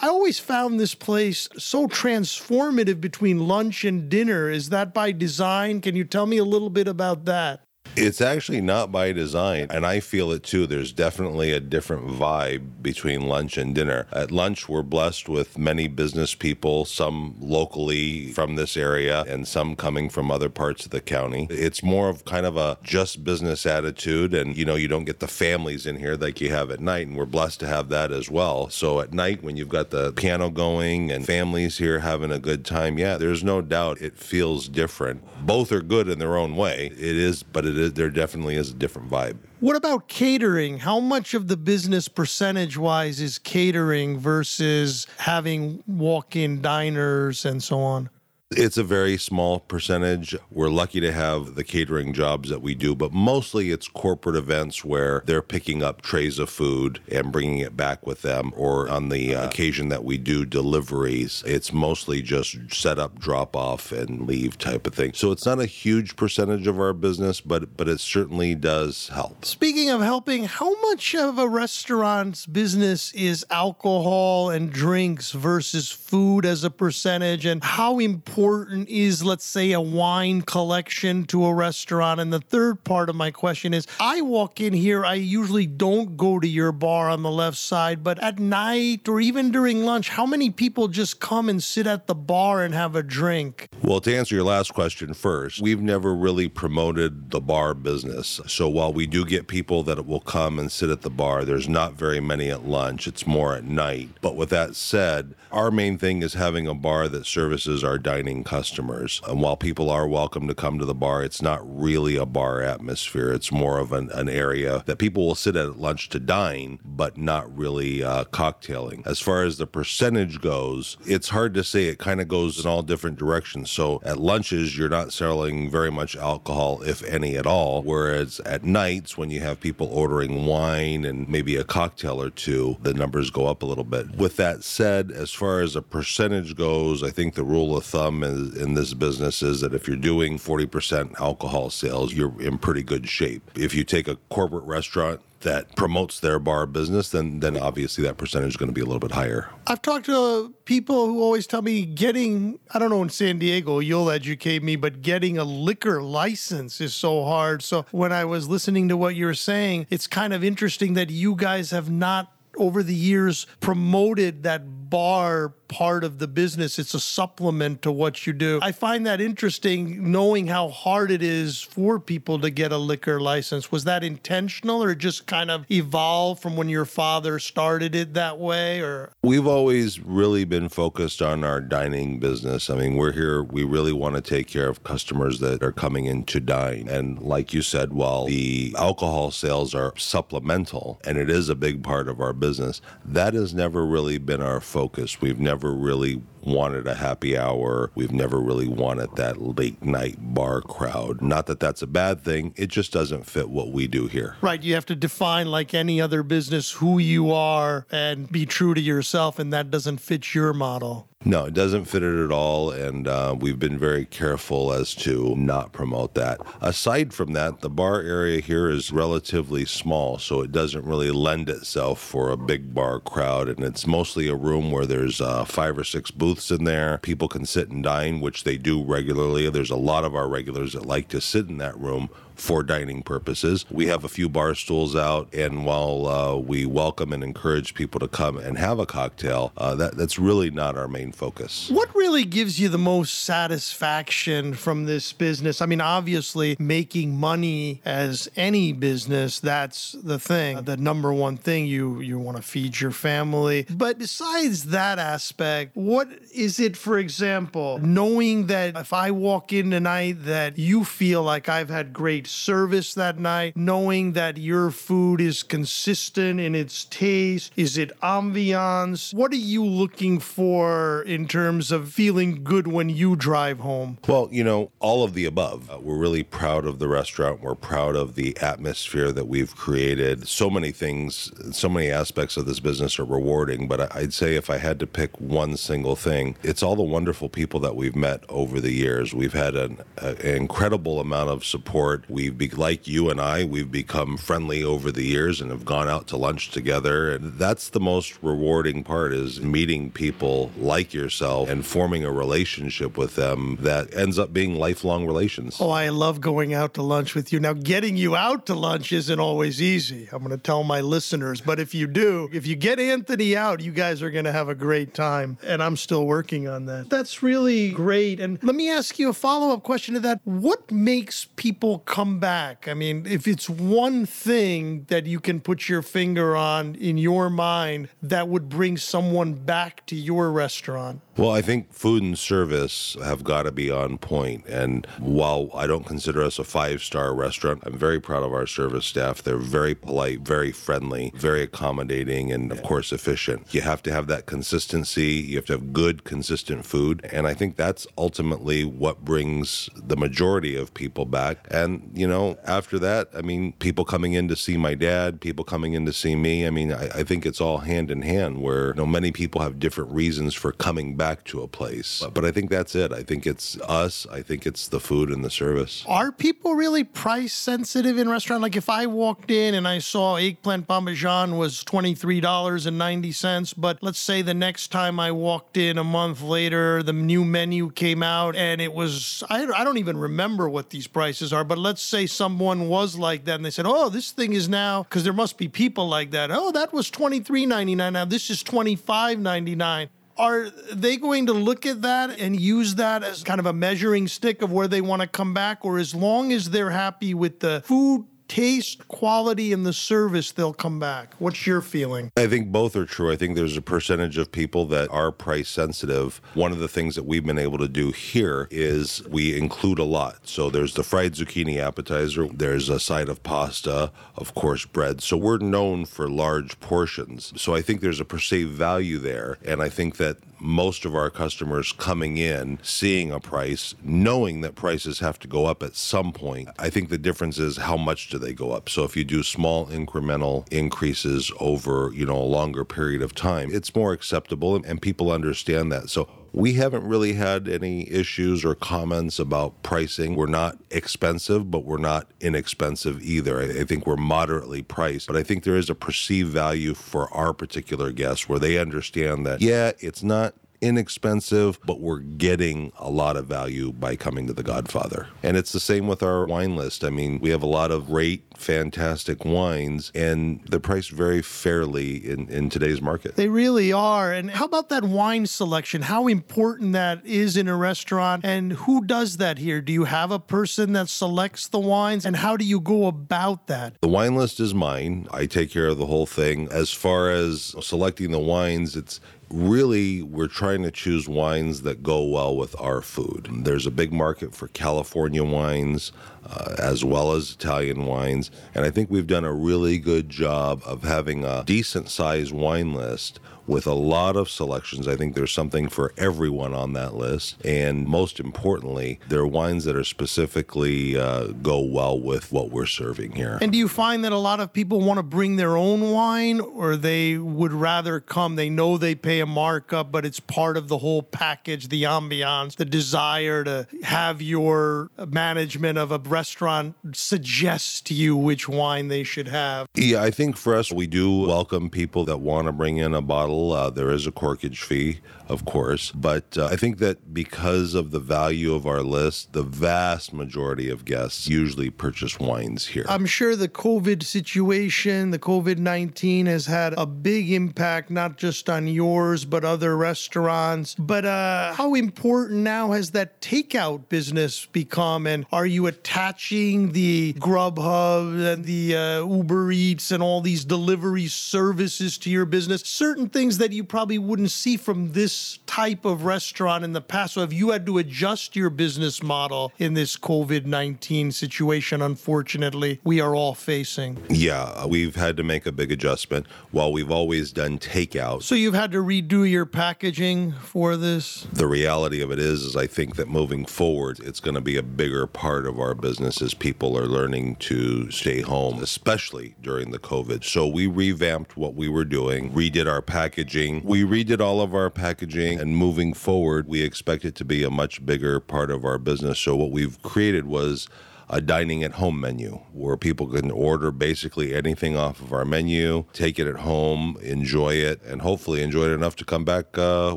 I 0.00 0.08
always 0.08 0.38
found 0.38 0.78
this 0.78 0.94
place 0.94 1.48
so 1.56 1.86
transformative 1.88 3.00
between 3.00 3.48
lunch 3.48 3.84
and 3.84 4.08
dinner. 4.08 4.50
Is 4.50 4.68
that 4.68 4.94
by 4.94 5.12
design? 5.12 5.80
Can 5.80 5.96
you 5.96 6.04
tell 6.04 6.26
me 6.26 6.38
a 6.38 6.44
little 6.44 6.70
bit 6.70 6.88
about 6.88 7.24
that? 7.26 7.62
It's 7.94 8.22
actually 8.22 8.62
not 8.62 8.90
by 8.90 9.12
design, 9.12 9.66
and 9.68 9.84
I 9.84 10.00
feel 10.00 10.32
it 10.32 10.42
too. 10.42 10.66
There's 10.66 10.92
definitely 10.92 11.52
a 11.52 11.60
different 11.60 12.08
vibe 12.08 12.82
between 12.82 13.28
lunch 13.28 13.58
and 13.58 13.74
dinner. 13.74 14.06
At 14.10 14.30
lunch, 14.30 14.66
we're 14.66 14.82
blessed 14.82 15.28
with 15.28 15.58
many 15.58 15.88
business 15.88 16.34
people, 16.34 16.86
some 16.86 17.36
locally 17.38 18.32
from 18.32 18.56
this 18.56 18.78
area 18.78 19.24
and 19.28 19.46
some 19.46 19.76
coming 19.76 20.08
from 20.08 20.30
other 20.30 20.48
parts 20.48 20.86
of 20.86 20.90
the 20.90 21.02
county. 21.02 21.46
It's 21.50 21.82
more 21.82 22.08
of 22.08 22.24
kind 22.24 22.46
of 22.46 22.56
a 22.56 22.78
just 22.82 23.24
business 23.24 23.66
attitude, 23.66 24.32
and 24.32 24.56
you 24.56 24.64
know, 24.64 24.74
you 24.74 24.88
don't 24.88 25.04
get 25.04 25.20
the 25.20 25.28
families 25.28 25.86
in 25.86 25.96
here 25.96 26.14
like 26.14 26.40
you 26.40 26.48
have 26.50 26.70
at 26.70 26.80
night, 26.80 27.06
and 27.06 27.16
we're 27.16 27.26
blessed 27.26 27.60
to 27.60 27.66
have 27.66 27.90
that 27.90 28.10
as 28.10 28.30
well. 28.30 28.70
So 28.70 29.00
at 29.00 29.12
night, 29.12 29.42
when 29.42 29.58
you've 29.58 29.68
got 29.68 29.90
the 29.90 30.12
piano 30.12 30.48
going 30.48 31.10
and 31.10 31.26
families 31.26 31.76
here 31.76 31.98
having 31.98 32.32
a 32.32 32.38
good 32.38 32.64
time, 32.64 32.96
yeah, 32.98 33.18
there's 33.18 33.44
no 33.44 33.60
doubt 33.60 34.00
it 34.00 34.16
feels 34.16 34.66
different. 34.66 35.22
Both 35.46 35.72
are 35.72 35.82
good 35.82 36.08
in 36.08 36.18
their 36.18 36.38
own 36.38 36.56
way. 36.56 36.86
It 36.86 36.98
is, 37.16 37.42
but 37.42 37.66
it 37.66 37.81
it, 37.82 37.94
there 37.94 38.10
definitely 38.10 38.56
is 38.56 38.70
a 38.70 38.74
different 38.74 39.10
vibe. 39.10 39.36
What 39.60 39.76
about 39.76 40.08
catering? 40.08 40.78
How 40.78 41.00
much 41.00 41.34
of 41.34 41.48
the 41.48 41.56
business 41.56 42.08
percentage 42.08 42.78
wise 42.78 43.20
is 43.20 43.38
catering 43.38 44.18
versus 44.18 45.06
having 45.18 45.82
walk 45.86 46.36
in 46.36 46.62
diners 46.62 47.44
and 47.44 47.62
so 47.62 47.80
on? 47.80 48.08
It's 48.56 48.76
a 48.76 48.84
very 48.84 49.16
small 49.16 49.60
percentage. 49.60 50.36
We're 50.50 50.68
lucky 50.68 51.00
to 51.00 51.12
have 51.12 51.54
the 51.54 51.64
catering 51.64 52.12
jobs 52.12 52.48
that 52.50 52.62
we 52.62 52.74
do, 52.74 52.94
but 52.94 53.12
mostly 53.12 53.70
it's 53.70 53.88
corporate 53.88 54.36
events 54.36 54.84
where 54.84 55.22
they're 55.26 55.42
picking 55.42 55.82
up 55.82 56.02
trays 56.02 56.38
of 56.38 56.50
food 56.50 57.00
and 57.10 57.32
bringing 57.32 57.58
it 57.58 57.76
back 57.76 58.06
with 58.06 58.22
them. 58.22 58.52
Or 58.56 58.88
on 58.88 59.08
the 59.08 59.34
uh, 59.34 59.46
occasion 59.46 59.88
that 59.88 60.04
we 60.04 60.18
do 60.18 60.44
deliveries, 60.44 61.42
it's 61.46 61.72
mostly 61.72 62.22
just 62.22 62.56
set 62.72 62.98
up, 62.98 63.18
drop 63.18 63.56
off, 63.56 63.92
and 63.92 64.26
leave 64.26 64.58
type 64.58 64.86
of 64.86 64.94
thing. 64.94 65.12
So 65.14 65.32
it's 65.32 65.46
not 65.46 65.60
a 65.60 65.66
huge 65.66 66.16
percentage 66.16 66.66
of 66.66 66.78
our 66.78 66.92
business, 66.92 67.40
but 67.40 67.76
but 67.76 67.88
it 67.88 68.00
certainly 68.00 68.54
does 68.54 69.08
help. 69.08 69.44
Speaking 69.44 69.90
of 69.90 70.00
helping, 70.00 70.44
how 70.44 70.80
much 70.82 71.14
of 71.14 71.38
a 71.38 71.48
restaurant's 71.48 72.46
business 72.46 73.12
is 73.12 73.44
alcohol 73.50 74.50
and 74.50 74.72
drinks 74.72 75.32
versus 75.32 75.90
food 75.90 76.44
as 76.44 76.64
a 76.64 76.70
percentage? 76.70 77.46
And 77.46 77.62
how 77.62 77.98
important 77.98 78.41
important 78.42 78.88
is, 78.88 79.22
let's 79.24 79.44
say, 79.44 79.70
a 79.70 79.80
wine 79.80 80.42
collection 80.42 81.24
to 81.26 81.44
a 81.44 81.54
restaurant? 81.54 82.18
And 82.18 82.32
the 82.32 82.40
third 82.40 82.82
part 82.82 83.08
of 83.08 83.14
my 83.14 83.30
question 83.30 83.72
is 83.72 83.86
I 84.00 84.20
walk 84.20 84.60
in 84.60 84.72
here, 84.72 85.04
I 85.04 85.14
usually 85.14 85.66
don't 85.66 86.16
go 86.16 86.40
to 86.40 86.48
your 86.48 86.72
bar 86.72 87.08
on 87.08 87.22
the 87.22 87.30
left 87.30 87.56
side, 87.56 88.02
but 88.02 88.18
at 88.18 88.40
night 88.40 89.08
or 89.08 89.20
even 89.20 89.52
during 89.52 89.84
lunch, 89.84 90.08
how 90.08 90.26
many 90.26 90.50
people 90.50 90.88
just 90.88 91.20
come 91.20 91.48
and 91.48 91.62
sit 91.62 91.86
at 91.86 92.08
the 92.08 92.16
bar 92.16 92.64
and 92.64 92.74
have 92.74 92.96
a 92.96 93.02
drink? 93.02 93.68
Well, 93.80 94.00
to 94.00 94.16
answer 94.16 94.34
your 94.34 94.44
last 94.44 94.74
question 94.74 95.14
first, 95.14 95.60
we've 95.60 95.80
never 95.80 96.12
really 96.12 96.48
promoted 96.48 97.30
the 97.30 97.40
bar 97.40 97.74
business. 97.74 98.40
So 98.48 98.68
while 98.68 98.92
we 98.92 99.06
do 99.06 99.24
get 99.24 99.46
people 99.46 99.84
that 99.84 100.04
will 100.04 100.20
come 100.20 100.58
and 100.58 100.72
sit 100.72 100.90
at 100.90 101.02
the 101.02 101.10
bar, 101.10 101.44
there's 101.44 101.68
not 101.68 101.94
very 101.94 102.20
many 102.20 102.50
at 102.50 102.66
lunch. 102.66 103.06
It's 103.06 103.24
more 103.24 103.54
at 103.54 103.62
night. 103.64 104.08
But 104.20 104.34
with 104.34 104.50
that 104.50 104.74
said, 104.74 105.36
our 105.52 105.70
main 105.70 105.96
thing 105.96 106.22
is 106.22 106.34
having 106.34 106.66
a 106.66 106.74
bar 106.74 107.06
that 107.08 107.26
services 107.26 107.84
our 107.84 107.98
dining 107.98 108.31
customers. 108.42 109.20
And 109.28 109.42
while 109.42 109.56
people 109.56 109.90
are 109.90 110.08
welcome 110.08 110.48
to 110.48 110.54
come 110.54 110.78
to 110.78 110.84
the 110.84 110.94
bar, 110.94 111.22
it's 111.22 111.42
not 111.42 111.60
really 111.62 112.16
a 112.16 112.26
bar 112.26 112.62
atmosphere. 112.62 113.32
It's 113.32 113.52
more 113.52 113.78
of 113.78 113.92
an, 113.92 114.10
an 114.12 114.28
area 114.28 114.82
that 114.86 114.98
people 114.98 115.26
will 115.26 115.34
sit 115.34 115.56
at 115.56 115.78
lunch 115.78 116.08
to 116.10 116.18
dine, 116.18 116.78
but 116.84 117.16
not 117.16 117.54
really 117.56 118.02
uh, 118.02 118.24
cocktailing. 118.24 119.06
As 119.06 119.20
far 119.20 119.42
as 119.42 119.58
the 119.58 119.66
percentage 119.66 120.40
goes, 120.40 120.96
it's 121.06 121.28
hard 121.28 121.54
to 121.54 121.64
say. 121.64 121.84
It 121.84 121.98
kind 121.98 122.20
of 122.20 122.28
goes 122.28 122.58
in 122.58 122.70
all 122.70 122.82
different 122.82 123.18
directions. 123.18 123.70
So 123.70 124.00
at 124.04 124.18
lunches, 124.18 124.76
you're 124.76 124.88
not 124.88 125.12
selling 125.12 125.70
very 125.70 125.90
much 125.90 126.16
alcohol, 126.16 126.82
if 126.82 127.02
any 127.04 127.36
at 127.36 127.46
all. 127.46 127.82
Whereas 127.82 128.40
at 128.40 128.64
nights, 128.64 129.16
when 129.16 129.30
you 129.30 129.40
have 129.40 129.60
people 129.60 129.88
ordering 129.92 130.46
wine 130.46 131.04
and 131.04 131.28
maybe 131.28 131.56
a 131.56 131.64
cocktail 131.64 132.22
or 132.22 132.30
two, 132.30 132.76
the 132.82 132.94
numbers 132.94 133.30
go 133.30 133.46
up 133.46 133.62
a 133.62 133.66
little 133.66 133.84
bit. 133.84 134.16
With 134.16 134.36
that 134.36 134.64
said, 134.64 135.10
as 135.10 135.32
far 135.32 135.60
as 135.60 135.76
a 135.76 135.82
percentage 135.82 136.56
goes, 136.56 137.02
I 137.02 137.10
think 137.10 137.34
the 137.34 137.44
rule 137.44 137.76
of 137.76 137.84
thumb 137.84 138.11
in, 138.22 138.56
in 138.56 138.74
this 138.74 138.94
business 138.94 139.42
is 139.42 139.60
that 139.60 139.74
if 139.74 139.86
you're 139.86 139.96
doing 139.96 140.38
40% 140.38 141.20
alcohol 141.20 141.70
sales, 141.70 142.12
you're 142.12 142.40
in 142.42 142.58
pretty 142.58 142.82
good 142.82 143.08
shape. 143.08 143.50
If 143.54 143.74
you 143.74 143.84
take 143.84 144.08
a 144.08 144.16
corporate 144.28 144.64
restaurant 144.64 145.20
that 145.42 145.74
promotes 145.76 146.20
their 146.20 146.38
bar 146.38 146.66
business, 146.66 147.10
then 147.10 147.40
then 147.40 147.56
obviously 147.56 148.04
that 148.04 148.16
percentage 148.16 148.50
is 148.50 148.56
going 148.56 148.68
to 148.68 148.72
be 148.72 148.80
a 148.80 148.84
little 148.84 149.00
bit 149.00 149.12
higher. 149.12 149.50
I've 149.66 149.82
talked 149.82 150.06
to 150.06 150.16
uh, 150.16 150.48
people 150.64 151.06
who 151.06 151.20
always 151.20 151.46
tell 151.46 151.62
me 151.62 151.84
getting 151.84 152.58
I 152.72 152.78
don't 152.78 152.90
know 152.90 153.02
in 153.02 153.08
San 153.08 153.38
Diego, 153.38 153.80
you'll 153.80 154.10
educate 154.10 154.62
me, 154.62 154.76
but 154.76 155.02
getting 155.02 155.38
a 155.38 155.44
liquor 155.44 156.02
license 156.02 156.80
is 156.80 156.94
so 156.94 157.24
hard. 157.24 157.62
So 157.62 157.84
when 157.90 158.12
I 158.12 158.24
was 158.24 158.48
listening 158.48 158.88
to 158.88 158.96
what 158.96 159.14
you 159.14 159.26
were 159.26 159.34
saying, 159.34 159.86
it's 159.90 160.06
kind 160.06 160.32
of 160.32 160.42
interesting 160.42 160.94
that 160.94 161.10
you 161.10 161.34
guys 161.34 161.70
have 161.70 161.90
not 161.90 162.32
over 162.56 162.82
the 162.82 162.94
years 162.94 163.46
promoted 163.60 164.42
that 164.42 164.90
bar 164.90 165.54
part 165.68 166.04
of 166.04 166.18
the 166.18 166.28
business. 166.28 166.78
It's 166.78 166.92
a 166.92 167.00
supplement 167.00 167.80
to 167.80 167.90
what 167.90 168.26
you 168.26 168.34
do. 168.34 168.58
I 168.60 168.72
find 168.72 169.06
that 169.06 169.22
interesting 169.22 170.12
knowing 170.12 170.46
how 170.46 170.68
hard 170.68 171.10
it 171.10 171.22
is 171.22 171.62
for 171.62 171.98
people 171.98 172.38
to 172.40 172.50
get 172.50 172.72
a 172.72 172.76
liquor 172.76 173.18
license. 173.18 173.72
Was 173.72 173.84
that 173.84 174.04
intentional 174.04 174.82
or 174.82 174.94
just 174.94 175.26
kind 175.26 175.50
of 175.50 175.64
evolved 175.70 176.42
from 176.42 176.56
when 176.56 176.68
your 176.68 176.84
father 176.84 177.38
started 177.38 177.94
it 177.94 178.12
that 178.12 178.38
way 178.38 178.82
or 178.82 179.10
We've 179.22 179.46
always 179.46 179.98
really 179.98 180.44
been 180.44 180.68
focused 180.68 181.22
on 181.22 181.42
our 181.42 181.62
dining 181.62 182.18
business. 182.18 182.68
I 182.68 182.76
mean, 182.76 182.96
we're 182.96 183.12
here 183.12 183.42
we 183.42 183.64
really 183.64 183.94
want 183.94 184.16
to 184.16 184.20
take 184.20 184.46
care 184.46 184.68
of 184.68 184.84
customers 184.84 185.40
that 185.40 185.62
are 185.62 185.72
coming 185.72 186.04
in 186.04 186.24
to 186.24 186.38
dine. 186.38 186.86
And 186.88 187.18
like 187.18 187.54
you 187.54 187.62
said, 187.62 187.94
while 187.94 188.26
the 188.26 188.74
alcohol 188.76 189.30
sales 189.30 189.74
are 189.74 189.94
supplemental 189.96 191.00
and 191.04 191.16
it 191.16 191.30
is 191.30 191.48
a 191.48 191.54
big 191.54 191.82
part 191.82 192.08
of 192.08 192.20
our 192.20 192.34
business, 192.42 192.82
that 193.04 193.34
has 193.34 193.54
never 193.54 193.86
really 193.86 194.18
been 194.18 194.42
our 194.42 194.60
focus. 194.60 195.20
We've 195.20 195.38
never 195.38 195.72
really 195.72 196.22
wanted 196.42 196.88
a 196.88 196.94
happy 196.94 197.38
hour. 197.38 197.92
We've 197.94 198.10
never 198.10 198.40
really 198.40 198.66
wanted 198.66 199.14
that 199.14 199.40
late 199.40 199.80
night 199.82 200.16
bar 200.18 200.60
crowd. 200.60 201.22
Not 201.22 201.46
that 201.46 201.60
that's 201.60 201.82
a 201.82 201.86
bad 201.86 202.24
thing, 202.24 202.52
it 202.56 202.66
just 202.66 202.92
doesn't 202.92 203.26
fit 203.26 203.48
what 203.48 203.70
we 203.70 203.86
do 203.86 204.08
here. 204.08 204.36
Right. 204.40 204.60
You 204.60 204.74
have 204.74 204.86
to 204.86 204.96
define, 204.96 205.46
like 205.50 205.72
any 205.72 206.00
other 206.00 206.24
business, 206.24 206.72
who 206.72 206.98
you 206.98 207.32
are 207.32 207.86
and 207.92 208.30
be 208.30 208.44
true 208.44 208.74
to 208.74 208.80
yourself, 208.80 209.38
and 209.38 209.52
that 209.52 209.70
doesn't 209.70 209.98
fit 209.98 210.34
your 210.34 210.52
model. 210.52 211.08
No, 211.24 211.44
it 211.44 211.54
doesn't 211.54 211.84
fit 211.84 212.02
it 212.02 212.24
at 212.24 212.32
all. 212.32 212.70
And 212.72 213.06
uh, 213.06 213.36
we've 213.38 213.58
been 213.58 213.78
very 213.78 214.04
careful 214.04 214.72
as 214.72 214.94
to 214.96 215.36
not 215.36 215.72
promote 215.72 216.14
that. 216.14 216.40
Aside 216.60 217.14
from 217.14 217.32
that, 217.34 217.60
the 217.60 217.70
bar 217.70 218.00
area 218.00 218.40
here 218.40 218.68
is 218.68 218.90
relatively 218.90 219.64
small, 219.64 220.18
so 220.18 220.40
it 220.40 220.50
doesn't 220.50 220.84
really 220.84 221.12
lend 221.12 221.48
itself 221.48 222.00
for 222.00 222.30
a 222.30 222.36
big 222.36 222.74
bar 222.74 222.98
crowd. 222.98 223.48
And 223.48 223.60
it's 223.60 223.86
mostly 223.86 224.28
a 224.28 224.34
room 224.34 224.72
where 224.72 224.86
there's 224.86 225.20
uh, 225.20 225.44
five 225.44 225.78
or 225.78 225.84
six 225.84 226.10
booths 226.10 226.50
in 226.50 226.64
there. 226.64 226.98
People 226.98 227.28
can 227.28 227.46
sit 227.46 227.70
and 227.70 227.84
dine, 227.84 228.20
which 228.20 228.42
they 228.42 228.58
do 228.58 228.82
regularly. 228.82 229.48
There's 229.48 229.70
a 229.70 229.76
lot 229.76 230.04
of 230.04 230.16
our 230.16 230.28
regulars 230.28 230.72
that 230.72 230.86
like 230.86 231.08
to 231.08 231.20
sit 231.20 231.48
in 231.48 231.58
that 231.58 231.78
room 231.78 232.10
for 232.36 232.62
dining 232.62 233.02
purposes. 233.02 233.64
We 233.70 233.86
have 233.86 234.04
a 234.04 234.08
few 234.08 234.28
bar 234.28 234.54
stools 234.54 234.96
out, 234.96 235.32
and 235.32 235.64
while 235.64 236.06
uh, 236.06 236.36
we 236.36 236.66
welcome 236.66 237.12
and 237.12 237.22
encourage 237.22 237.74
people 237.74 238.00
to 238.00 238.08
come 238.08 238.36
and 238.36 238.58
have 238.58 238.78
a 238.78 238.86
cocktail, 238.86 239.52
uh, 239.56 239.74
that, 239.76 239.96
that's 239.96 240.18
really 240.18 240.50
not 240.50 240.76
our 240.76 240.88
main 240.88 241.12
focus. 241.12 241.70
What 241.70 241.94
really 241.94 242.24
gives 242.24 242.58
you 242.60 242.68
the 242.68 242.78
most 242.78 243.24
satisfaction 243.24 244.54
from 244.54 244.84
this 244.84 245.12
business? 245.12 245.60
I 245.60 245.66
mean, 245.66 245.80
obviously, 245.80 246.56
making 246.58 247.16
money 247.16 247.80
as 247.84 248.28
any 248.36 248.72
business, 248.72 249.40
that's 249.40 249.92
the 249.92 250.18
thing, 250.18 250.62
the 250.62 250.76
number 250.76 251.12
one 251.12 251.36
thing 251.36 251.66
you, 251.66 252.00
you 252.00 252.18
want 252.18 252.36
to 252.36 252.42
feed 252.42 252.80
your 252.80 252.90
family. 252.90 253.66
But 253.70 253.98
besides 253.98 254.64
that 254.66 254.98
aspect, 254.98 255.76
what 255.76 256.08
is 256.34 256.58
it, 256.60 256.76
for 256.76 256.98
example, 256.98 257.78
knowing 257.78 258.46
that 258.46 258.76
if 258.76 258.92
I 258.92 259.10
walk 259.10 259.52
in 259.52 259.70
tonight, 259.70 260.24
that 260.24 260.58
you 260.58 260.84
feel 260.84 261.22
like 261.22 261.48
I've 261.48 261.70
had 261.70 261.92
great 261.92 262.21
service 262.26 262.94
that 262.94 263.18
night, 263.18 263.56
knowing 263.56 264.12
that 264.12 264.38
your 264.38 264.70
food 264.70 265.20
is 265.20 265.42
consistent 265.42 266.40
in 266.40 266.54
its 266.54 266.84
taste? 266.84 267.52
Is 267.56 267.78
it 267.78 267.92
ambiance? 268.00 269.14
What 269.14 269.32
are 269.32 269.36
you 269.36 269.64
looking 269.64 270.18
for 270.18 271.02
in 271.02 271.28
terms 271.28 271.70
of 271.72 271.90
feeling 271.90 272.44
good 272.44 272.66
when 272.66 272.88
you 272.88 273.16
drive 273.16 273.60
home? 273.60 273.98
Well, 274.06 274.28
you 274.30 274.44
know, 274.44 274.70
all 274.80 275.04
of 275.04 275.14
the 275.14 275.24
above. 275.24 275.70
Uh, 275.70 275.78
we're 275.80 275.96
really 275.96 276.22
proud 276.22 276.66
of 276.66 276.78
the 276.78 276.88
restaurant. 276.88 277.40
We're 277.42 277.54
proud 277.54 277.96
of 277.96 278.14
the 278.14 278.36
atmosphere 278.38 279.12
that 279.12 279.28
we've 279.28 279.54
created. 279.54 280.28
So 280.28 280.50
many 280.50 280.72
things, 280.72 281.30
so 281.56 281.68
many 281.68 281.90
aspects 281.90 282.36
of 282.36 282.46
this 282.46 282.60
business 282.60 282.98
are 282.98 283.04
rewarding, 283.04 283.68
but 283.68 283.94
I'd 283.94 284.12
say 284.12 284.34
if 284.34 284.50
I 284.50 284.58
had 284.58 284.78
to 284.80 284.86
pick 284.86 285.18
one 285.20 285.56
single 285.56 285.96
thing, 285.96 286.36
it's 286.42 286.62
all 286.62 286.76
the 286.76 286.82
wonderful 286.82 287.28
people 287.28 287.60
that 287.60 287.76
we've 287.76 287.96
met 287.96 288.24
over 288.28 288.60
the 288.60 288.72
years. 288.72 289.14
We've 289.14 289.32
had 289.32 289.54
an, 289.56 289.78
an 289.98 290.16
incredible 290.18 291.00
amount 291.00 291.30
of 291.30 291.44
support. 291.44 292.04
We've, 292.12 292.36
be, 292.36 292.50
like 292.50 292.86
you 292.86 293.08
and 293.08 293.20
I, 293.20 293.44
we've 293.44 293.70
become 293.70 294.18
friendly 294.18 294.62
over 294.62 294.92
the 294.92 295.04
years 295.04 295.40
and 295.40 295.50
have 295.50 295.64
gone 295.64 295.88
out 295.88 296.06
to 296.08 296.18
lunch 296.18 296.50
together. 296.50 297.10
And 297.10 297.38
that's 297.38 297.70
the 297.70 297.80
most 297.80 298.22
rewarding 298.22 298.84
part 298.84 299.14
is 299.14 299.40
meeting 299.40 299.90
people 299.90 300.50
like 300.58 300.92
yourself 300.92 301.48
and 301.48 301.64
forming 301.64 302.04
a 302.04 302.12
relationship 302.12 302.98
with 302.98 303.16
them 303.16 303.56
that 303.60 303.94
ends 303.96 304.18
up 304.18 304.34
being 304.34 304.56
lifelong 304.56 305.06
relations. 305.06 305.56
Oh, 305.58 305.70
I 305.70 305.88
love 305.88 306.20
going 306.20 306.52
out 306.52 306.74
to 306.74 306.82
lunch 306.82 307.14
with 307.14 307.32
you. 307.32 307.40
Now, 307.40 307.54
getting 307.54 307.96
you 307.96 308.14
out 308.14 308.44
to 308.46 308.54
lunch 308.54 308.92
isn't 308.92 309.18
always 309.18 309.62
easy. 309.62 310.08
I'm 310.12 310.18
going 310.18 310.36
to 310.36 310.36
tell 310.36 310.64
my 310.64 310.82
listeners, 310.82 311.40
but 311.40 311.58
if 311.58 311.74
you 311.74 311.86
do, 311.86 312.28
if 312.30 312.46
you 312.46 312.56
get 312.56 312.78
Anthony 312.78 313.34
out, 313.34 313.62
you 313.62 313.72
guys 313.72 314.02
are 314.02 314.10
going 314.10 314.26
to 314.26 314.32
have 314.32 314.50
a 314.50 314.54
great 314.54 314.92
time. 314.92 315.38
And 315.42 315.62
I'm 315.62 315.76
still 315.76 316.06
working 316.06 316.46
on 316.46 316.66
that. 316.66 316.90
That's 316.90 317.22
really 317.22 317.70
great. 317.70 318.20
And 318.20 318.38
let 318.42 318.54
me 318.54 318.70
ask 318.70 318.98
you 318.98 319.08
a 319.08 319.14
follow 319.14 319.54
up 319.54 319.62
question 319.62 319.94
to 319.94 320.00
that. 320.00 320.20
What 320.24 320.70
makes 320.70 321.26
people 321.36 321.78
come? 321.78 322.01
Come 322.02 322.18
back? 322.18 322.66
I 322.66 322.74
mean, 322.74 323.06
if 323.06 323.28
it's 323.28 323.48
one 323.48 324.06
thing 324.06 324.86
that 324.88 325.06
you 325.06 325.20
can 325.20 325.40
put 325.40 325.68
your 325.68 325.82
finger 325.82 326.34
on 326.34 326.74
in 326.74 326.98
your 326.98 327.30
mind 327.30 327.90
that 328.02 328.26
would 328.26 328.48
bring 328.48 328.76
someone 328.76 329.34
back 329.34 329.86
to 329.86 329.94
your 329.94 330.32
restaurant. 330.32 331.00
Well, 331.16 331.30
I 331.30 331.42
think 331.42 331.72
food 331.72 332.02
and 332.02 332.18
service 332.18 332.96
have 333.04 333.22
got 333.22 333.42
to 333.42 333.52
be 333.52 333.70
on 333.70 333.98
point. 333.98 334.46
And 334.46 334.86
while 334.98 335.50
I 335.54 335.66
don't 335.66 335.84
consider 335.84 336.22
us 336.22 336.38
a 336.38 336.44
five 336.44 336.82
star 336.82 337.14
restaurant, 337.14 337.62
I'm 337.64 337.76
very 337.76 338.00
proud 338.00 338.22
of 338.22 338.32
our 338.32 338.46
service 338.46 338.86
staff. 338.86 339.22
They're 339.22 339.36
very 339.36 339.74
polite, 339.74 340.20
very 340.20 340.50
friendly, 340.50 341.12
very 341.14 341.42
accommodating, 341.42 342.32
and 342.32 342.50
of 342.50 342.62
course, 342.62 342.92
efficient. 342.92 343.54
You 343.54 343.60
have 343.60 343.82
to 343.84 343.92
have 343.92 344.06
that 344.08 344.26
consistency. 344.26 345.22
You 345.28 345.36
have 345.36 345.44
to 345.46 345.52
have 345.52 345.72
good, 345.72 346.02
consistent 346.04 346.64
food. 346.64 347.06
And 347.12 347.26
I 347.26 347.34
think 347.34 347.56
that's 347.56 347.86
ultimately 347.96 348.64
what 348.64 349.04
brings 349.04 349.68
the 349.76 349.96
majority 349.96 350.56
of 350.56 350.72
people 350.72 351.04
back. 351.04 351.46
And, 351.50 351.90
you 351.94 352.06
know, 352.06 352.38
after 352.44 352.78
that, 352.78 353.08
I 353.14 353.20
mean, 353.20 353.52
people 353.54 353.84
coming 353.84 354.14
in 354.14 354.28
to 354.28 354.36
see 354.36 354.56
my 354.56 354.74
dad, 354.74 355.20
people 355.20 355.44
coming 355.44 355.74
in 355.74 355.84
to 355.86 355.92
see 355.92 356.16
me. 356.16 356.46
I 356.46 356.50
mean, 356.50 356.72
I, 356.72 356.86
I 356.86 357.04
think 357.04 357.26
it's 357.26 357.40
all 357.40 357.58
hand 357.58 357.90
in 357.90 358.02
hand 358.02 358.40
where, 358.40 358.68
you 358.68 358.74
know, 358.74 358.86
many 358.86 359.12
people 359.12 359.42
have 359.42 359.58
different 359.58 359.90
reasons 359.90 360.34
for 360.34 360.52
coming 360.52 360.96
back 360.96 361.24
to 361.24 361.42
a 361.42 361.48
place. 361.48 362.02
But, 362.12 362.22
I 362.22 362.30
think 362.30 362.50
that's 362.50 362.76
it. 362.76 362.92
I 362.92 363.02
think 363.02 363.26
it's 363.26 363.60
us. 363.62 364.06
I 364.10 364.22
think 364.22 364.46
it's 364.46 364.68
the 364.68 364.78
food 364.78 365.10
and 365.10 365.24
the 365.24 365.30
service. 365.30 365.84
Are 365.88 366.12
people 366.12 366.54
really 366.54 366.84
price 366.84 367.34
sensitive 367.34 367.98
in 367.98 368.08
restaurant? 368.08 368.42
Like 368.42 368.54
if 368.54 368.68
I 368.68 368.86
walked 368.86 369.32
in 369.32 369.54
and 369.54 369.66
I 369.66 369.80
saw 369.80 370.16
eggplant 370.16 370.68
parmesan 370.68 371.36
was 371.36 371.64
$23.90, 371.64 373.54
but 373.56 373.82
let's 373.82 373.98
say 373.98 374.22
the 374.22 374.34
next 374.34 374.68
time 374.68 375.00
I 375.00 375.10
walked 375.10 375.56
in 375.56 375.78
a 375.78 375.84
month 375.84 376.22
later, 376.22 376.82
the 376.82 376.92
new 376.92 377.24
menu 377.24 377.70
came 377.70 378.04
out 378.04 378.36
and 378.36 378.60
it 378.60 378.72
was, 378.72 379.24
I, 379.28 379.44
I 379.46 379.64
don't 379.64 379.78
even 379.78 379.96
remember 379.96 380.48
what 380.48 380.70
these 380.70 380.86
prices 380.86 381.32
are, 381.32 381.42
but 381.42 381.58
let's 381.58 381.81
say 381.82 382.06
someone 382.06 382.68
was 382.68 382.96
like 382.96 383.24
that 383.24 383.36
and 383.36 383.44
they 383.44 383.50
said, 383.50 383.66
oh, 383.66 383.88
this 383.88 384.12
thing 384.12 384.32
is 384.32 384.48
now, 384.48 384.82
because 384.82 385.04
there 385.04 385.12
must 385.12 385.38
be 385.38 385.48
people 385.48 385.88
like 385.88 386.10
that. 386.12 386.30
Oh, 386.30 386.52
that 386.52 386.72
was 386.72 386.90
$23.99. 386.90 387.92
Now 387.92 388.04
this 388.04 388.30
is 388.30 388.42
$25.99 388.42 389.88
are 390.18 390.50
they 390.72 390.96
going 390.96 391.26
to 391.26 391.32
look 391.32 391.64
at 391.64 391.82
that 391.82 392.20
and 392.20 392.38
use 392.38 392.74
that 392.74 393.02
as 393.02 393.22
kind 393.22 393.40
of 393.40 393.46
a 393.46 393.52
measuring 393.52 394.06
stick 394.06 394.42
of 394.42 394.52
where 394.52 394.68
they 394.68 394.80
want 394.80 395.00
to 395.00 395.08
come 395.08 395.32
back 395.32 395.64
or 395.64 395.78
as 395.78 395.94
long 395.94 396.32
as 396.32 396.50
they're 396.50 396.70
happy 396.70 397.14
with 397.14 397.40
the 397.40 397.62
food 397.64 398.06
taste, 398.32 398.88
quality, 398.88 399.52
and 399.52 399.66
the 399.66 399.74
service, 399.74 400.32
they'll 400.32 400.54
come 400.54 400.80
back. 400.80 401.12
What's 401.18 401.46
your 401.46 401.60
feeling? 401.60 402.10
I 402.16 402.26
think 402.26 402.50
both 402.50 402.74
are 402.76 402.86
true. 402.86 403.12
I 403.12 403.16
think 403.16 403.36
there's 403.36 403.58
a 403.58 403.62
percentage 403.62 404.16
of 404.16 404.32
people 404.32 404.64
that 404.68 404.88
are 404.90 405.12
price 405.12 405.50
sensitive. 405.50 406.18
One 406.32 406.50
of 406.50 406.58
the 406.58 406.66
things 406.66 406.94
that 406.94 407.02
we've 407.02 407.26
been 407.26 407.38
able 407.38 407.58
to 407.58 407.68
do 407.68 407.92
here 407.92 408.48
is 408.50 409.06
we 409.06 409.36
include 409.36 409.78
a 409.78 409.84
lot. 409.84 410.26
So 410.26 410.48
there's 410.48 410.72
the 410.72 410.82
fried 410.82 411.12
zucchini 411.12 411.58
appetizer, 411.58 412.26
there's 412.26 412.70
a 412.70 412.80
side 412.80 413.10
of 413.10 413.22
pasta, 413.22 413.92
of 414.16 414.34
course, 414.34 414.64
bread. 414.64 415.02
So 415.02 415.18
we're 415.18 415.36
known 415.36 415.84
for 415.84 416.08
large 416.08 416.58
portions. 416.58 417.34
So 417.36 417.54
I 417.54 417.60
think 417.60 417.82
there's 417.82 418.00
a 418.00 418.06
perceived 418.06 418.52
value 418.52 418.96
there. 418.96 419.36
And 419.44 419.60
I 419.60 419.68
think 419.68 419.98
that 419.98 420.16
most 420.42 420.84
of 420.84 420.94
our 420.94 421.08
customers 421.08 421.72
coming 421.72 422.16
in, 422.16 422.58
seeing 422.62 423.12
a 423.12 423.20
price, 423.20 423.74
knowing 423.82 424.40
that 424.40 424.56
prices 424.56 424.98
have 424.98 425.18
to 425.20 425.28
go 425.28 425.46
up 425.46 425.62
at 425.62 425.76
some 425.76 426.12
point. 426.12 426.48
I 426.58 426.68
think 426.68 426.88
the 426.88 426.98
difference 426.98 427.38
is 427.38 427.58
how 427.58 427.76
much 427.76 428.08
do 428.08 428.18
they 428.22 428.32
go 428.32 428.52
up. 428.52 428.68
So 428.68 428.84
if 428.84 428.96
you 428.96 429.04
do 429.04 429.22
small 429.22 429.66
incremental 429.66 430.50
increases 430.52 431.30
over, 431.38 431.90
you 431.94 432.06
know, 432.06 432.16
a 432.16 432.24
longer 432.24 432.64
period 432.64 433.02
of 433.02 433.14
time, 433.14 433.50
it's 433.52 433.74
more 433.74 433.92
acceptable 433.92 434.56
and 434.56 434.80
people 434.80 435.10
understand 435.10 435.70
that. 435.72 435.90
So 435.90 436.08
we 436.32 436.54
haven't 436.54 436.84
really 436.84 437.12
had 437.12 437.46
any 437.46 437.90
issues 437.90 438.44
or 438.44 438.54
comments 438.54 439.18
about 439.18 439.62
pricing. 439.62 440.16
We're 440.16 440.26
not 440.26 440.58
expensive, 440.70 441.50
but 441.50 441.64
we're 441.64 441.76
not 441.76 442.08
inexpensive 442.20 443.02
either. 443.02 443.40
I, 443.40 443.64
think 443.64 443.86
we're 443.86 443.96
moderately 443.96 444.62
priced, 444.62 445.08
but 445.08 445.16
I 445.16 445.22
think 445.22 445.44
there 445.44 445.56
is 445.56 445.68
a 445.68 445.74
perceived 445.74 446.30
value 446.30 446.74
for 446.74 447.12
our 447.12 447.34
particular 447.34 447.92
guests 447.92 448.28
where 448.28 448.38
they 448.38 448.58
understand 448.58 449.26
that, 449.26 449.42
yeah, 449.42 449.72
it's 449.80 450.02
not 450.02 450.34
inexpensive, 450.62 451.58
but 451.66 451.80
we're 451.80 451.98
getting 451.98 452.72
a 452.78 452.88
lot 452.88 453.16
of 453.16 453.26
value 453.26 453.72
by 453.72 453.96
coming 453.96 454.26
to 454.28 454.32
the 454.32 454.42
Godfather. 454.44 455.08
And 455.22 455.36
it's 455.36 455.52
the 455.52 455.60
same 455.60 455.88
with 455.88 456.02
our 456.02 456.24
wine 456.24 456.56
list. 456.56 456.84
I 456.84 456.90
mean, 456.90 457.18
we 457.20 457.30
have 457.30 457.42
a 457.42 457.46
lot 457.46 457.70
of 457.70 457.86
great, 457.86 458.22
fantastic 458.36 459.24
wines, 459.24 459.90
and 459.94 460.40
they're 460.48 460.60
priced 460.60 460.90
very 460.90 461.20
fairly 461.20 461.96
in, 462.08 462.28
in 462.28 462.48
today's 462.48 462.80
market. 462.80 463.16
They 463.16 463.28
really 463.28 463.72
are. 463.72 464.12
And 464.12 464.30
how 464.30 464.44
about 464.44 464.68
that 464.68 464.84
wine 464.84 465.26
selection? 465.26 465.82
How 465.82 466.06
important 466.06 466.72
that 466.72 467.04
is 467.04 467.36
in 467.36 467.48
a 467.48 467.56
restaurant, 467.56 468.24
and 468.24 468.52
who 468.52 468.84
does 468.84 469.16
that 469.16 469.38
here? 469.38 469.60
Do 469.60 469.72
you 469.72 469.84
have 469.84 470.12
a 470.12 470.20
person 470.20 470.72
that 470.74 470.88
selects 470.88 471.48
the 471.48 471.58
wines, 471.58 472.06
and 472.06 472.16
how 472.16 472.36
do 472.36 472.44
you 472.44 472.60
go 472.60 472.86
about 472.86 473.48
that? 473.48 473.80
The 473.80 473.88
wine 473.88 474.14
list 474.14 474.38
is 474.38 474.54
mine. 474.54 475.08
I 475.10 475.26
take 475.26 475.50
care 475.50 475.66
of 475.66 475.78
the 475.78 475.86
whole 475.86 476.06
thing. 476.06 476.48
As 476.52 476.72
far 476.72 477.10
as 477.10 477.56
selecting 477.60 478.12
the 478.12 478.20
wines, 478.20 478.76
it's 478.76 479.00
really 479.32 480.02
we're 480.02 480.28
trying 480.28 480.62
to 480.62 480.70
choose 480.70 481.08
wines 481.08 481.62
that 481.62 481.82
go 481.82 482.02
well 482.04 482.36
with 482.36 482.58
our 482.60 482.82
food. 482.82 483.28
There's 483.44 483.66
a 483.66 483.70
big 483.70 483.92
market 483.92 484.34
for 484.34 484.48
California 484.48 485.24
wines 485.24 485.92
uh, 486.24 486.54
as 486.58 486.84
well 486.84 487.12
as 487.12 487.32
Italian 487.32 487.86
wines, 487.86 488.30
and 488.54 488.64
I 488.64 488.70
think 488.70 488.90
we've 488.90 489.06
done 489.06 489.24
a 489.24 489.32
really 489.32 489.78
good 489.78 490.08
job 490.08 490.62
of 490.64 490.82
having 490.84 491.24
a 491.24 491.42
decent 491.44 491.88
sized 491.88 492.32
wine 492.32 492.74
list 492.74 493.18
with 493.46 493.66
a 493.66 493.74
lot 493.74 494.16
of 494.16 494.30
selections. 494.30 494.88
I 494.88 494.96
think 494.96 495.14
there's 495.14 495.32
something 495.32 495.68
for 495.68 495.92
everyone 495.96 496.54
on 496.54 496.72
that 496.74 496.94
list. 496.94 497.44
And 497.44 497.86
most 497.86 498.20
importantly, 498.20 499.00
there 499.08 499.20
are 499.20 499.26
wines 499.26 499.64
that 499.64 499.76
are 499.76 499.84
specifically 499.84 500.96
uh, 500.96 501.28
go 501.28 501.60
well 501.60 501.98
with 501.98 502.32
what 502.32 502.50
we're 502.50 502.66
serving 502.66 503.12
here. 503.12 503.38
And 503.40 503.52
do 503.52 503.58
you 503.58 503.68
find 503.68 504.04
that 504.04 504.12
a 504.12 504.18
lot 504.18 504.40
of 504.40 504.52
people 504.52 504.80
want 504.80 504.98
to 504.98 505.02
bring 505.02 505.36
their 505.36 505.56
own 505.56 505.90
wine 505.90 506.40
or 506.40 506.76
they 506.76 507.18
would 507.18 507.52
rather 507.52 508.00
come? 508.00 508.36
They 508.36 508.50
know 508.50 508.78
they 508.78 508.94
pay 508.94 509.20
a 509.20 509.26
markup, 509.26 509.90
but 509.90 510.04
it's 510.04 510.20
part 510.20 510.56
of 510.56 510.68
the 510.68 510.78
whole 510.78 511.02
package, 511.02 511.68
the 511.68 511.84
ambiance, 511.84 512.56
the 512.56 512.64
desire 512.64 513.44
to 513.44 513.66
have 513.82 514.22
your 514.22 514.90
management 515.08 515.78
of 515.78 515.90
a 515.90 515.98
restaurant 515.98 516.74
suggest 516.92 517.86
to 517.86 517.94
you 517.94 518.16
which 518.16 518.48
wine 518.48 518.88
they 518.88 519.04
should 519.04 519.28
have. 519.28 519.68
Yeah, 519.74 520.02
I 520.02 520.10
think 520.10 520.36
for 520.36 520.54
us, 520.54 520.72
we 520.72 520.86
do 520.86 521.26
welcome 521.26 521.70
people 521.70 522.04
that 522.06 522.18
want 522.18 522.46
to 522.46 522.52
bring 522.52 522.78
in 522.78 522.94
a 522.94 523.02
bottle 523.02 523.31
Uh, 523.32 523.70
there 523.70 523.90
is 523.90 524.06
a 524.06 524.12
corkage 524.12 524.58
fee, 524.58 525.00
of 525.28 525.44
course, 525.44 525.90
but 525.92 526.36
uh, 526.36 526.46
I 526.46 526.56
think 526.56 526.78
that 526.78 527.14
because 527.14 527.74
of 527.74 527.90
the 527.90 527.98
value 527.98 528.54
of 528.54 528.66
our 528.66 528.82
list, 528.82 529.32
the 529.32 529.42
vast 529.42 530.12
majority 530.12 530.68
of 530.68 530.84
guests 530.84 531.28
usually 531.28 531.70
purchase 531.70 532.18
wines 532.20 532.66
here. 532.66 532.84
I'm 532.88 533.06
sure 533.06 533.34
the 533.34 533.48
COVID 533.48 534.02
situation, 534.02 535.10
the 535.10 535.18
COVID 535.18 535.58
19 535.58 536.26
has 536.26 536.46
had 536.46 536.74
a 536.76 536.86
big 536.86 537.32
impact, 537.32 537.90
not 537.90 538.18
just 538.18 538.50
on 538.50 538.66
yours, 538.66 539.24
but 539.24 539.44
other 539.44 539.76
restaurants. 539.76 540.74
But 540.74 541.04
uh, 541.04 541.54
how 541.54 541.74
important 541.74 542.40
now 542.40 542.72
has 542.72 542.90
that 542.90 543.20
takeout 543.20 543.88
business 543.88 544.46
become? 544.46 545.06
And 545.06 545.24
are 545.32 545.46
you 545.46 545.66
attaching 545.66 546.72
the 546.72 547.14
Grubhub 547.14 548.32
and 548.32 548.44
the 548.44 548.76
uh, 548.76 549.06
Uber 549.06 549.52
Eats 549.52 549.90
and 549.90 550.02
all 550.02 550.20
these 550.20 550.44
delivery 550.44 551.06
services 551.06 551.96
to 551.98 552.10
your 552.10 552.26
business? 552.26 552.62
Certain 552.62 553.08
things 553.08 553.21
things 553.22 553.38
that 553.38 553.52
you 553.52 553.62
probably 553.62 553.98
wouldn't 553.98 554.32
see 554.32 554.56
from 554.56 554.90
this 554.94 555.38
type 555.46 555.84
of 555.84 556.04
restaurant 556.04 556.64
in 556.64 556.72
the 556.72 556.80
past. 556.80 557.14
So, 557.14 557.20
have 557.20 557.32
you 557.32 557.50
had 557.50 557.64
to 557.66 557.78
adjust 557.78 558.34
your 558.34 558.50
business 558.50 559.00
model 559.00 559.52
in 559.58 559.74
this 559.74 559.96
COVID 559.96 560.44
19 560.44 561.12
situation, 561.12 561.82
unfortunately, 561.82 562.80
we 562.82 563.00
are 563.00 563.14
all 563.14 563.34
facing? 563.34 563.96
Yeah, 564.10 564.42
uh, 564.42 564.66
we've 564.68 564.96
had 564.96 565.16
to 565.18 565.22
make 565.22 565.46
a 565.46 565.52
big 565.52 565.70
adjustment 565.70 566.26
while 566.50 566.72
we've 566.72 566.90
always 566.90 567.30
done 567.30 567.60
takeout. 567.60 568.24
So, 568.24 568.34
you've 568.34 568.54
had 568.54 568.72
to 568.72 568.78
redo 568.78 569.30
your 569.30 569.46
packaging 569.46 570.32
for 570.32 570.76
this? 570.76 571.28
The 571.32 571.46
reality 571.46 572.02
of 572.02 572.10
it 572.10 572.18
is, 572.18 572.42
is 572.42 572.56
I 572.56 572.66
think 572.66 572.96
that 572.96 573.06
moving 573.06 573.44
forward, 573.44 574.00
it's 574.00 574.18
going 574.18 574.34
to 574.34 574.40
be 574.40 574.56
a 574.56 574.64
bigger 574.64 575.06
part 575.06 575.46
of 575.46 575.60
our 575.60 575.76
business 575.76 576.20
as 576.20 576.34
people 576.34 576.76
are 576.76 576.86
learning 576.86 577.36
to 577.36 577.88
stay 577.92 578.22
home, 578.22 578.60
especially 578.60 579.36
during 579.40 579.70
the 579.70 579.78
COVID. 579.78 580.24
So, 580.24 580.48
we 580.48 580.66
revamped 580.66 581.36
what 581.36 581.54
we 581.54 581.68
were 581.68 581.84
doing, 581.84 582.32
redid 582.32 582.68
our 582.68 582.82
packaging 582.82 583.11
packaging. 583.12 583.60
We 583.62 583.82
redid 583.82 584.20
all 584.20 584.40
of 584.40 584.54
our 584.54 584.70
packaging, 584.70 585.38
and 585.38 585.54
moving 585.54 585.92
forward, 585.92 586.48
we 586.48 586.62
expect 586.62 587.04
it 587.04 587.14
to 587.16 587.26
be 587.26 587.44
a 587.44 587.50
much 587.50 587.84
bigger 587.84 588.20
part 588.20 588.50
of 588.50 588.64
our 588.64 588.78
business. 588.78 589.18
So, 589.18 589.36
what 589.36 589.50
we've 589.50 589.80
created 589.82 590.24
was 590.26 590.66
a 591.10 591.20
dining 591.20 591.62
at 591.62 591.72
home 591.72 592.00
menu 592.00 592.40
where 592.52 592.78
people 592.78 593.06
can 593.08 593.30
order 593.30 593.70
basically 593.70 594.34
anything 594.34 594.78
off 594.78 594.98
of 595.02 595.12
our 595.12 595.26
menu, 595.26 595.84
take 595.92 596.18
it 596.18 596.26
at 596.26 596.36
home, 596.36 596.96
enjoy 597.02 597.52
it, 597.52 597.82
and 597.82 598.00
hopefully 598.00 598.40
enjoy 598.40 598.64
it 598.64 598.72
enough 598.72 598.96
to 598.96 599.04
come 599.04 599.26
back 599.26 599.58
uh, 599.58 599.94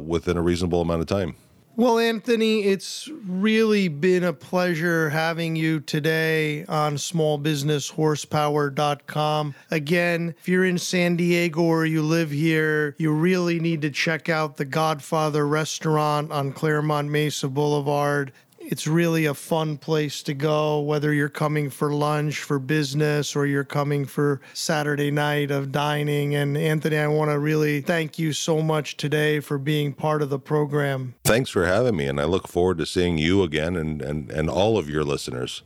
within 0.03 0.35
a 0.35 0.41
reasonable 0.41 0.81
amount 0.81 0.99
of 0.99 1.07
time. 1.07 1.37
Well, 1.77 1.99
Anthony, 1.99 2.63
it's 2.63 3.09
really 3.27 3.89
been 3.89 4.23
a 4.23 4.31
pleasure 4.31 5.09
having 5.09 5.57
you 5.57 5.81
today 5.81 6.63
on 6.67 6.95
smallbusinesshorsepower.com. 6.95 9.55
Again, 9.71 10.35
if 10.39 10.47
you're 10.47 10.63
in 10.63 10.77
San 10.77 11.17
Diego 11.17 11.63
or 11.63 11.85
you 11.85 12.01
live 12.01 12.31
here, 12.31 12.95
you 12.97 13.11
really 13.11 13.59
need 13.59 13.81
to 13.81 13.91
check 13.91 14.29
out 14.29 14.55
the 14.55 14.63
Godfather 14.63 15.45
restaurant 15.45 16.31
on 16.31 16.53
Clairemont 16.53 17.09
Mesa 17.09 17.49
Boulevard 17.49 18.31
it's 18.67 18.87
really 18.87 19.25
a 19.25 19.33
fun 19.33 19.77
place 19.77 20.23
to 20.23 20.33
go, 20.33 20.79
whether 20.79 21.13
you're 21.13 21.29
coming 21.29 21.69
for 21.69 21.93
lunch, 21.93 22.39
for 22.39 22.59
business, 22.59 23.35
or 23.35 23.45
you're 23.45 23.63
coming 23.63 24.05
for 24.05 24.41
Saturday 24.53 25.11
night 25.11 25.51
of 25.51 25.71
dining. 25.71 26.35
And 26.35 26.57
Anthony, 26.57 26.97
I 26.97 27.07
want 27.07 27.31
to 27.31 27.39
really 27.39 27.81
thank 27.81 28.17
you 28.17 28.33
so 28.33 28.61
much 28.61 28.97
today 28.97 29.39
for 29.39 29.57
being 29.57 29.93
part 29.93 30.21
of 30.21 30.29
the 30.29 30.39
program. 30.39 31.13
Thanks 31.23 31.49
for 31.49 31.65
having 31.65 31.95
me, 31.95 32.07
and 32.07 32.19
I 32.19 32.25
look 32.25 32.47
forward 32.47 32.79
to 32.79 32.85
seeing 32.85 33.17
you 33.17 33.43
again 33.43 33.75
and, 33.75 34.01
and, 34.01 34.31
and 34.31 34.49
all 34.49 34.77
of 34.77 34.89
your 34.89 35.03
listeners. 35.03 35.61